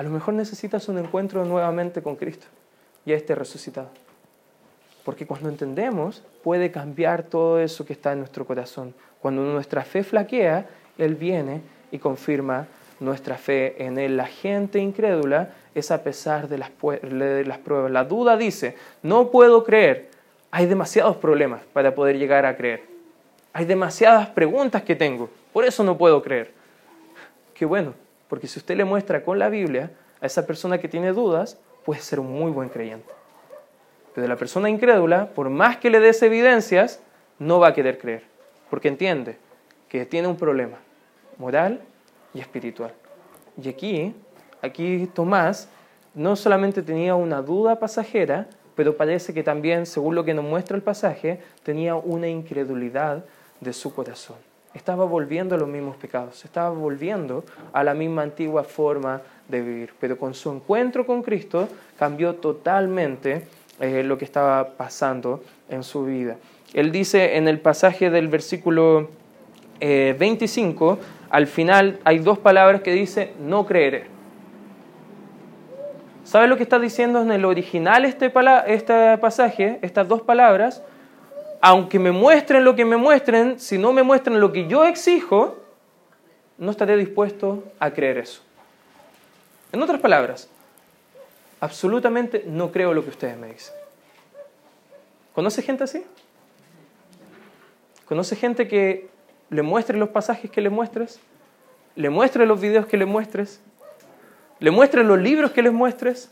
A 0.00 0.02
lo 0.02 0.08
mejor 0.08 0.32
necesitas 0.32 0.88
un 0.88 0.96
encuentro 0.96 1.44
nuevamente 1.44 2.00
con 2.00 2.16
Cristo 2.16 2.46
y 3.04 3.12
a 3.12 3.16
este 3.16 3.34
resucitado. 3.34 3.90
Porque 5.04 5.26
cuando 5.26 5.50
entendemos, 5.50 6.22
puede 6.42 6.70
cambiar 6.70 7.24
todo 7.24 7.60
eso 7.60 7.84
que 7.84 7.92
está 7.92 8.12
en 8.12 8.20
nuestro 8.20 8.46
corazón. 8.46 8.94
Cuando 9.20 9.42
nuestra 9.42 9.84
fe 9.84 10.02
flaquea, 10.02 10.66
Él 10.96 11.16
viene 11.16 11.60
y 11.92 11.98
confirma 11.98 12.66
nuestra 12.98 13.36
fe 13.36 13.84
en 13.84 13.98
Él. 13.98 14.16
La 14.16 14.24
gente 14.24 14.78
incrédula 14.78 15.50
es 15.74 15.90
a 15.90 16.02
pesar 16.02 16.48
de 16.48 16.56
las, 16.56 16.70
de 17.02 17.44
las 17.44 17.58
pruebas. 17.58 17.90
La 17.90 18.04
duda 18.04 18.38
dice, 18.38 18.76
no 19.02 19.30
puedo 19.30 19.64
creer. 19.64 20.08
Hay 20.50 20.64
demasiados 20.64 21.18
problemas 21.18 21.60
para 21.74 21.94
poder 21.94 22.16
llegar 22.16 22.46
a 22.46 22.56
creer. 22.56 22.84
Hay 23.52 23.66
demasiadas 23.66 24.30
preguntas 24.30 24.82
que 24.82 24.96
tengo. 24.96 25.28
Por 25.52 25.66
eso 25.66 25.84
no 25.84 25.98
puedo 25.98 26.22
creer. 26.22 26.54
Qué 27.52 27.66
bueno, 27.66 27.92
porque 28.30 28.46
si 28.46 28.60
usted 28.60 28.76
le 28.76 28.84
muestra 28.84 29.24
con 29.24 29.40
la 29.40 29.48
Biblia 29.48 29.90
a 30.20 30.26
esa 30.26 30.46
persona 30.46 30.78
que 30.78 30.88
tiene 30.88 31.12
dudas, 31.12 31.58
puede 31.84 32.00
ser 32.00 32.20
un 32.20 32.30
muy 32.32 32.52
buen 32.52 32.68
creyente. 32.68 33.12
Pero 34.14 34.28
la 34.28 34.36
persona 34.36 34.70
incrédula, 34.70 35.30
por 35.34 35.50
más 35.50 35.78
que 35.78 35.90
le 35.90 35.98
des 35.98 36.22
evidencias, 36.22 37.00
no 37.40 37.58
va 37.58 37.68
a 37.68 37.74
querer 37.74 37.98
creer, 37.98 38.22
porque 38.70 38.86
entiende 38.86 39.36
que 39.88 40.06
tiene 40.06 40.28
un 40.28 40.36
problema 40.36 40.78
moral 41.38 41.80
y 42.32 42.40
espiritual. 42.40 42.94
Y 43.60 43.68
aquí, 43.68 44.14
aquí 44.62 45.10
Tomás 45.12 45.68
no 46.14 46.36
solamente 46.36 46.82
tenía 46.82 47.16
una 47.16 47.42
duda 47.42 47.80
pasajera, 47.80 48.46
pero 48.76 48.96
parece 48.96 49.34
que 49.34 49.42
también, 49.42 49.86
según 49.86 50.14
lo 50.14 50.24
que 50.24 50.34
nos 50.34 50.44
muestra 50.44 50.76
el 50.76 50.82
pasaje, 50.84 51.40
tenía 51.64 51.96
una 51.96 52.28
incredulidad 52.28 53.24
de 53.58 53.72
su 53.72 53.92
corazón. 53.92 54.49
Estaba 54.74 55.04
volviendo 55.04 55.56
a 55.56 55.58
los 55.58 55.68
mismos 55.68 55.96
pecados, 55.96 56.44
estaba 56.44 56.70
volviendo 56.70 57.44
a 57.72 57.82
la 57.82 57.92
misma 57.92 58.22
antigua 58.22 58.62
forma 58.62 59.20
de 59.48 59.60
vivir, 59.60 59.92
pero 59.98 60.16
con 60.16 60.32
su 60.32 60.50
encuentro 60.50 61.04
con 61.04 61.22
Cristo 61.22 61.68
cambió 61.98 62.36
totalmente 62.36 63.46
eh, 63.80 64.02
lo 64.04 64.16
que 64.16 64.24
estaba 64.24 64.76
pasando 64.76 65.42
en 65.68 65.82
su 65.82 66.04
vida. 66.04 66.36
Él 66.72 66.92
dice 66.92 67.36
en 67.36 67.48
el 67.48 67.58
pasaje 67.58 68.10
del 68.10 68.28
versículo 68.28 69.08
25, 69.80 70.98
eh, 71.00 71.04
al 71.30 71.46
final 71.46 71.98
hay 72.04 72.18
dos 72.18 72.38
palabras 72.38 72.82
que 72.82 72.92
dice, 72.92 73.32
no 73.40 73.66
creeré. 73.66 74.04
¿Sabe 76.24 76.46
lo 76.46 76.56
que 76.56 76.62
está 76.62 76.78
diciendo 76.78 77.22
en 77.22 77.32
el 77.32 77.44
original 77.44 78.04
este, 78.04 78.32
este 78.66 79.18
pasaje? 79.18 79.80
Estas 79.82 80.06
dos 80.06 80.22
palabras, 80.22 80.82
aunque 81.60 81.98
me 81.98 82.12
muestren 82.12 82.64
lo 82.64 82.74
que 82.74 82.84
me 82.84 82.96
muestren, 82.96 83.60
si 83.60 83.76
no 83.76 83.92
me 83.92 84.02
muestran 84.02 84.40
lo 84.40 84.52
que 84.52 84.66
yo 84.66 84.84
exijo, 84.84 85.58
no 86.58 86.70
estaré 86.70 86.96
dispuesto 86.96 87.64
a 87.78 87.90
creer 87.90 88.18
eso. 88.18 88.42
En 89.72 89.82
otras 89.82 90.00
palabras, 90.00 90.48
absolutamente 91.60 92.44
no 92.46 92.72
creo 92.72 92.94
lo 92.94 93.04
que 93.04 93.10
ustedes 93.10 93.36
me 93.36 93.52
dicen. 93.52 93.74
¿Conoce 95.34 95.62
gente 95.62 95.84
así? 95.84 96.04
¿Conoce 98.06 98.34
gente 98.36 98.66
que 98.66 99.08
le 99.50 99.62
muestre 99.62 99.96
los 99.96 100.08
pasajes 100.08 100.50
que 100.50 100.60
le 100.60 100.70
muestres? 100.70 101.20
¿Le 101.94 102.10
muestre 102.10 102.46
los 102.46 102.60
videos 102.60 102.86
que 102.86 102.96
le 102.96 103.04
muestres? 103.04 103.60
¿Le 104.58 104.70
muestre 104.70 105.04
los 105.04 105.18
libros 105.18 105.52
que 105.52 105.62
les 105.62 105.72
muestres? 105.72 106.30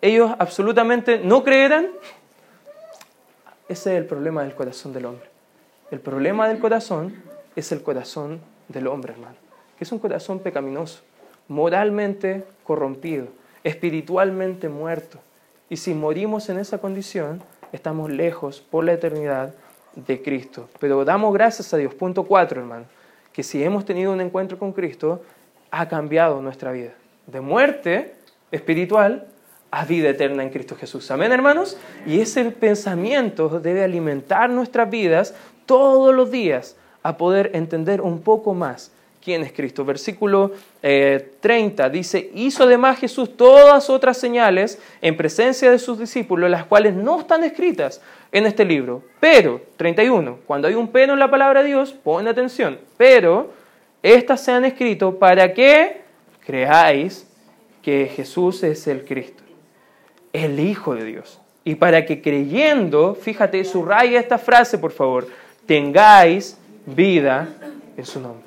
¿Ellos 0.00 0.32
absolutamente 0.38 1.18
no 1.18 1.44
creerán? 1.44 1.88
Ese 3.70 3.92
es 3.92 3.98
el 3.98 4.06
problema 4.06 4.42
del 4.42 4.56
corazón 4.56 4.92
del 4.92 5.06
hombre. 5.06 5.28
El 5.92 6.00
problema 6.00 6.48
del 6.48 6.58
corazón 6.58 7.14
es 7.54 7.70
el 7.70 7.84
corazón 7.84 8.40
del 8.66 8.88
hombre, 8.88 9.12
hermano, 9.12 9.36
que 9.78 9.84
es 9.84 9.92
un 9.92 10.00
corazón 10.00 10.40
pecaminoso, 10.40 11.02
moralmente 11.46 12.42
corrompido, 12.64 13.28
espiritualmente 13.62 14.68
muerto. 14.68 15.20
Y 15.68 15.76
si 15.76 15.94
morimos 15.94 16.48
en 16.48 16.58
esa 16.58 16.78
condición, 16.78 17.44
estamos 17.70 18.10
lejos 18.10 18.60
por 18.60 18.82
la 18.82 18.94
eternidad 18.94 19.54
de 19.94 20.20
Cristo. 20.20 20.68
Pero 20.80 21.04
damos 21.04 21.32
gracias 21.32 21.72
a 21.72 21.76
Dios. 21.76 21.94
Punto 21.94 22.24
cuatro, 22.24 22.60
hermano, 22.60 22.86
que 23.32 23.44
si 23.44 23.62
hemos 23.62 23.84
tenido 23.84 24.12
un 24.12 24.20
encuentro 24.20 24.58
con 24.58 24.72
Cristo, 24.72 25.22
ha 25.70 25.88
cambiado 25.88 26.42
nuestra 26.42 26.72
vida. 26.72 26.90
De 27.28 27.40
muerte 27.40 28.16
espiritual 28.50 29.28
a 29.70 29.84
vida 29.84 30.10
eterna 30.10 30.42
en 30.42 30.50
Cristo 30.50 30.76
Jesús. 30.76 31.10
Amén, 31.10 31.32
hermanos. 31.32 31.76
Y 32.06 32.20
ese 32.20 32.44
pensamiento 32.50 33.60
debe 33.60 33.84
alimentar 33.84 34.50
nuestras 34.50 34.90
vidas 34.90 35.34
todos 35.66 36.14
los 36.14 36.30
días 36.30 36.76
a 37.02 37.16
poder 37.16 37.50
entender 37.54 38.00
un 38.00 38.20
poco 38.20 38.54
más 38.54 38.92
quién 39.22 39.42
es 39.42 39.52
Cristo. 39.52 39.84
Versículo 39.84 40.52
30 40.80 41.86
eh, 41.86 41.90
dice, 41.90 42.30
hizo 42.34 42.64
además 42.64 42.98
Jesús 42.98 43.36
todas 43.36 43.90
otras 43.90 44.18
señales 44.18 44.80
en 45.00 45.16
presencia 45.16 45.70
de 45.70 45.78
sus 45.78 45.98
discípulos, 45.98 46.50
las 46.50 46.64
cuales 46.64 46.94
no 46.94 47.20
están 47.20 47.44
escritas 47.44 48.00
en 48.32 48.46
este 48.46 48.64
libro. 48.64 49.02
Pero, 49.20 49.60
31, 49.76 50.40
cuando 50.46 50.68
hay 50.68 50.74
un 50.74 50.88
pero 50.88 51.12
en 51.12 51.18
la 51.18 51.30
palabra 51.30 51.62
de 51.62 51.68
Dios, 51.68 51.92
pon 51.92 52.26
atención, 52.26 52.78
pero 52.96 53.52
estas 54.02 54.42
se 54.42 54.52
han 54.52 54.64
escrito 54.64 55.18
para 55.18 55.52
que 55.52 56.00
creáis 56.44 57.26
que 57.82 58.10
Jesús 58.14 58.62
es 58.62 58.86
el 58.86 59.04
Cristo, 59.04 59.42
el 60.32 60.60
Hijo 60.60 60.94
de 60.94 61.04
Dios. 61.04 61.40
Y 61.64 61.74
para 61.74 62.06
que 62.06 62.22
creyendo, 62.22 63.14
fíjate, 63.14 63.64
subraya 63.64 64.18
esta 64.18 64.38
frase, 64.38 64.78
por 64.78 64.92
favor, 64.92 65.28
tengáis 65.66 66.56
vida 66.86 67.48
en 67.96 68.06
su 68.06 68.20
nombre. 68.20 68.44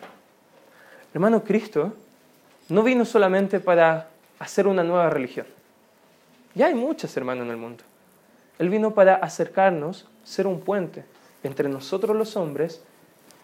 Hermano, 1.14 1.44
Cristo 1.44 1.94
no 2.70 2.84
vino 2.84 3.06
solamente 3.06 3.60
para 3.60 4.10
hacer 4.40 4.68
una 4.68 4.84
nueva 4.84 5.10
religión. 5.10 5.46
Ya 6.56 6.68
hay 6.68 6.76
muchas, 6.76 7.16
hermanos, 7.18 7.46
en 7.46 7.52
el 7.52 7.58
mundo. 7.58 7.84
Él 8.60 8.70
vino 8.70 8.94
para 8.94 9.16
acercarnos, 9.16 10.08
ser 10.24 10.48
un 10.48 10.62
puente 10.62 11.06
entre 11.44 11.70
nosotros 11.70 12.16
los 12.16 12.36
hombres 12.36 12.82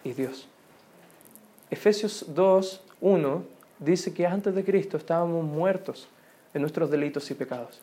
y 0.04 0.12
Dios. 0.12 0.48
Efesios 1.70 2.24
2, 2.28 2.82
1 3.00 3.44
dice 3.78 4.12
que 4.12 4.26
antes 4.26 4.54
de 4.54 4.64
Cristo 4.64 4.96
estábamos 4.96 5.44
muertos 5.44 6.08
en 6.54 6.62
nuestros 6.62 6.90
delitos 6.90 7.30
y 7.30 7.34
pecados. 7.34 7.80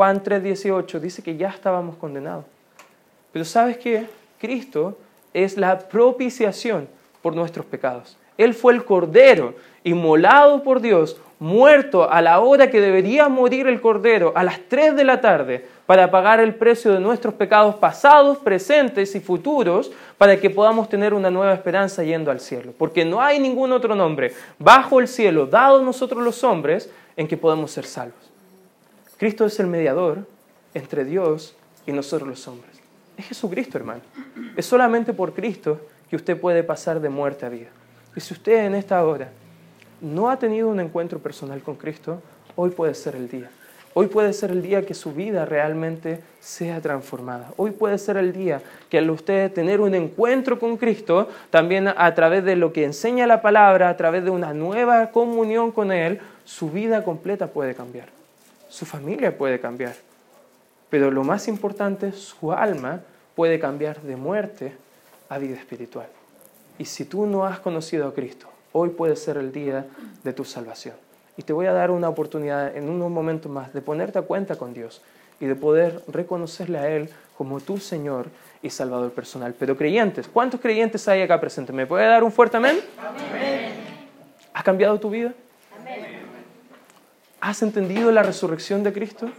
Juan 0.00 0.22
3, 0.22 0.42
18 0.42 0.98
dice 0.98 1.22
que 1.22 1.36
ya 1.36 1.50
estábamos 1.50 1.94
condenados. 1.96 2.46
Pero 3.34 3.44
sabes 3.44 3.76
que 3.76 4.06
Cristo 4.40 4.96
es 5.34 5.58
la 5.58 5.78
propiciación 5.78 6.88
por 7.20 7.36
nuestros 7.36 7.66
pecados. 7.66 8.16
Él 8.38 8.54
fue 8.54 8.72
el 8.72 8.86
cordero 8.86 9.52
inmolado 9.84 10.62
por 10.62 10.80
Dios, 10.80 11.20
muerto 11.38 12.10
a 12.10 12.22
la 12.22 12.40
hora 12.40 12.70
que 12.70 12.80
debería 12.80 13.28
morir 13.28 13.66
el 13.66 13.82
cordero, 13.82 14.32
a 14.34 14.42
las 14.42 14.60
3 14.70 14.96
de 14.96 15.04
la 15.04 15.20
tarde, 15.20 15.66
para 15.84 16.10
pagar 16.10 16.40
el 16.40 16.54
precio 16.54 16.94
de 16.94 17.00
nuestros 17.00 17.34
pecados 17.34 17.74
pasados, 17.74 18.38
presentes 18.38 19.14
y 19.14 19.20
futuros, 19.20 19.92
para 20.16 20.40
que 20.40 20.48
podamos 20.48 20.88
tener 20.88 21.12
una 21.12 21.30
nueva 21.30 21.52
esperanza 21.52 22.02
yendo 22.02 22.30
al 22.30 22.40
cielo. 22.40 22.72
Porque 22.78 23.04
no 23.04 23.20
hay 23.20 23.38
ningún 23.38 23.70
otro 23.70 23.94
nombre 23.94 24.32
bajo 24.58 24.98
el 24.98 25.08
cielo, 25.08 25.44
dado 25.44 25.82
nosotros 25.82 26.24
los 26.24 26.42
hombres, 26.42 26.90
en 27.18 27.28
que 27.28 27.36
podemos 27.36 27.70
ser 27.70 27.84
salvos. 27.84 28.29
Cristo 29.20 29.44
es 29.44 29.60
el 29.60 29.66
mediador 29.66 30.26
entre 30.72 31.04
Dios 31.04 31.54
y 31.86 31.92
nosotros 31.92 32.26
los 32.26 32.48
hombres. 32.48 32.80
Es 33.18 33.26
Jesucristo, 33.26 33.76
hermano. 33.76 34.00
Es 34.56 34.64
solamente 34.64 35.12
por 35.12 35.34
Cristo 35.34 35.78
que 36.08 36.16
usted 36.16 36.40
puede 36.40 36.64
pasar 36.64 37.02
de 37.02 37.10
muerte 37.10 37.44
a 37.44 37.50
vida. 37.50 37.68
Y 38.16 38.20
si 38.20 38.32
usted 38.32 38.64
en 38.64 38.74
esta 38.74 39.04
hora 39.04 39.28
no 40.00 40.30
ha 40.30 40.38
tenido 40.38 40.70
un 40.70 40.80
encuentro 40.80 41.18
personal 41.18 41.60
con 41.60 41.76
Cristo, 41.76 42.22
hoy 42.56 42.70
puede 42.70 42.94
ser 42.94 43.14
el 43.14 43.28
día. 43.28 43.50
Hoy 43.92 44.06
puede 44.06 44.32
ser 44.32 44.52
el 44.52 44.62
día 44.62 44.86
que 44.86 44.94
su 44.94 45.12
vida 45.12 45.44
realmente 45.44 46.20
sea 46.40 46.80
transformada. 46.80 47.52
Hoy 47.58 47.72
puede 47.72 47.98
ser 47.98 48.16
el 48.16 48.32
día 48.32 48.62
que 48.88 48.96
al 48.96 49.10
usted 49.10 49.52
tener 49.52 49.82
un 49.82 49.94
encuentro 49.94 50.58
con 50.58 50.78
Cristo, 50.78 51.28
también 51.50 51.88
a 51.88 52.14
través 52.14 52.42
de 52.42 52.56
lo 52.56 52.72
que 52.72 52.86
enseña 52.86 53.26
la 53.26 53.42
palabra, 53.42 53.90
a 53.90 53.98
través 53.98 54.24
de 54.24 54.30
una 54.30 54.54
nueva 54.54 55.10
comunión 55.10 55.72
con 55.72 55.92
Él, 55.92 56.20
su 56.46 56.70
vida 56.70 57.04
completa 57.04 57.48
puede 57.48 57.74
cambiar. 57.74 58.19
Su 58.70 58.86
familia 58.86 59.36
puede 59.36 59.60
cambiar. 59.60 59.94
Pero 60.88 61.10
lo 61.10 61.24
más 61.24 61.48
importante, 61.48 62.12
su 62.12 62.52
alma 62.52 63.00
puede 63.34 63.58
cambiar 63.58 64.00
de 64.00 64.16
muerte 64.16 64.72
a 65.28 65.38
vida 65.38 65.56
espiritual. 65.56 66.06
Y 66.78 66.84
si 66.84 67.04
tú 67.04 67.26
no 67.26 67.44
has 67.44 67.58
conocido 67.58 68.08
a 68.08 68.14
Cristo, 68.14 68.48
hoy 68.72 68.90
puede 68.90 69.16
ser 69.16 69.36
el 69.36 69.52
día 69.52 69.86
de 70.22 70.32
tu 70.32 70.44
salvación. 70.44 70.94
Y 71.36 71.42
te 71.42 71.52
voy 71.52 71.66
a 71.66 71.72
dar 71.72 71.90
una 71.90 72.08
oportunidad 72.08 72.76
en 72.76 72.88
unos 72.88 73.10
momentos 73.10 73.50
más 73.50 73.72
de 73.74 73.82
ponerte 73.82 74.18
a 74.18 74.22
cuenta 74.22 74.56
con 74.56 74.72
Dios 74.72 75.02
y 75.40 75.46
de 75.46 75.56
poder 75.56 76.02
reconocerle 76.06 76.78
a 76.78 76.88
Él 76.90 77.10
como 77.36 77.60
tu 77.60 77.78
Señor 77.78 78.26
y 78.62 78.70
Salvador 78.70 79.10
personal. 79.12 79.54
Pero 79.58 79.76
creyentes, 79.76 80.28
¿cuántos 80.28 80.60
creyentes 80.60 81.08
hay 81.08 81.22
acá 81.22 81.40
presentes? 81.40 81.74
¿Me 81.74 81.86
puede 81.86 82.06
dar 82.06 82.22
un 82.22 82.30
fuerte 82.30 82.56
amén? 82.58 82.78
amén. 82.98 83.72
¿Ha 84.52 84.62
cambiado 84.62 85.00
tu 85.00 85.10
vida? 85.10 85.32
¿Has 87.40 87.62
entendido 87.62 88.12
la 88.12 88.22
resurrección 88.22 88.82
de 88.82 88.92
Cristo? 88.92 89.30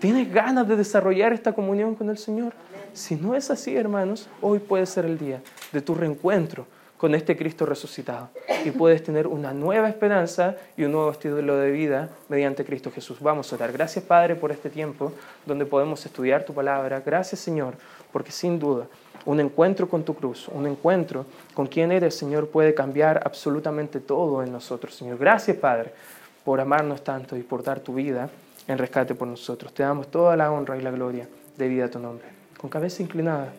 ¿Tienes 0.00 0.30
ganas 0.30 0.68
de 0.68 0.76
desarrollar 0.76 1.32
esta 1.32 1.54
comunión 1.54 1.94
con 1.94 2.10
el 2.10 2.18
Señor? 2.18 2.52
Si 2.92 3.16
no 3.16 3.34
es 3.34 3.50
así, 3.50 3.74
hermanos, 3.74 4.28
hoy 4.42 4.58
puede 4.58 4.84
ser 4.84 5.06
el 5.06 5.16
día 5.16 5.40
de 5.72 5.80
tu 5.80 5.94
reencuentro 5.94 6.66
con 6.98 7.14
este 7.14 7.34
Cristo 7.34 7.64
resucitado 7.64 8.28
y 8.66 8.70
puedes 8.70 9.02
tener 9.02 9.26
una 9.26 9.54
nueva 9.54 9.88
esperanza 9.88 10.56
y 10.76 10.84
un 10.84 10.92
nuevo 10.92 11.10
estilo 11.10 11.56
de 11.56 11.70
vida 11.70 12.10
mediante 12.28 12.66
Cristo 12.66 12.92
Jesús. 12.94 13.18
Vamos 13.18 13.50
a 13.50 13.56
orar. 13.56 13.72
Gracias 13.72 14.04
Padre 14.04 14.36
por 14.36 14.52
este 14.52 14.68
tiempo 14.68 15.12
donde 15.46 15.64
podemos 15.64 16.04
estudiar 16.04 16.44
tu 16.44 16.52
palabra. 16.52 17.00
Gracias 17.00 17.40
Señor, 17.40 17.74
porque 18.12 18.30
sin 18.30 18.58
duda 18.58 18.88
un 19.24 19.40
encuentro 19.40 19.88
con 19.88 20.04
tu 20.04 20.14
cruz, 20.14 20.48
un 20.48 20.66
encuentro 20.66 21.24
con 21.54 21.66
quien 21.66 21.92
eres 21.92 22.14
Señor 22.14 22.48
puede 22.48 22.74
cambiar 22.74 23.22
absolutamente 23.24 24.00
todo 24.00 24.42
en 24.42 24.52
nosotros 24.52 24.94
Señor. 24.94 25.16
Gracias 25.16 25.56
Padre 25.56 25.92
por 26.44 26.60
amarnos 26.60 27.02
tanto 27.04 27.36
y 27.36 27.42
por 27.42 27.62
dar 27.62 27.80
tu 27.80 27.94
vida 27.94 28.28
en 28.68 28.78
rescate 28.78 29.14
por 29.14 29.28
nosotros. 29.28 29.72
Te 29.72 29.82
damos 29.82 30.10
toda 30.10 30.36
la 30.36 30.50
honra 30.50 30.76
y 30.76 30.82
la 30.82 30.90
gloria 30.90 31.28
debida 31.56 31.86
a 31.86 31.90
tu 31.90 31.98
nombre. 31.98 32.26
Con 32.58 32.70
cabeza 32.70 33.02
inclinada. 33.02 33.52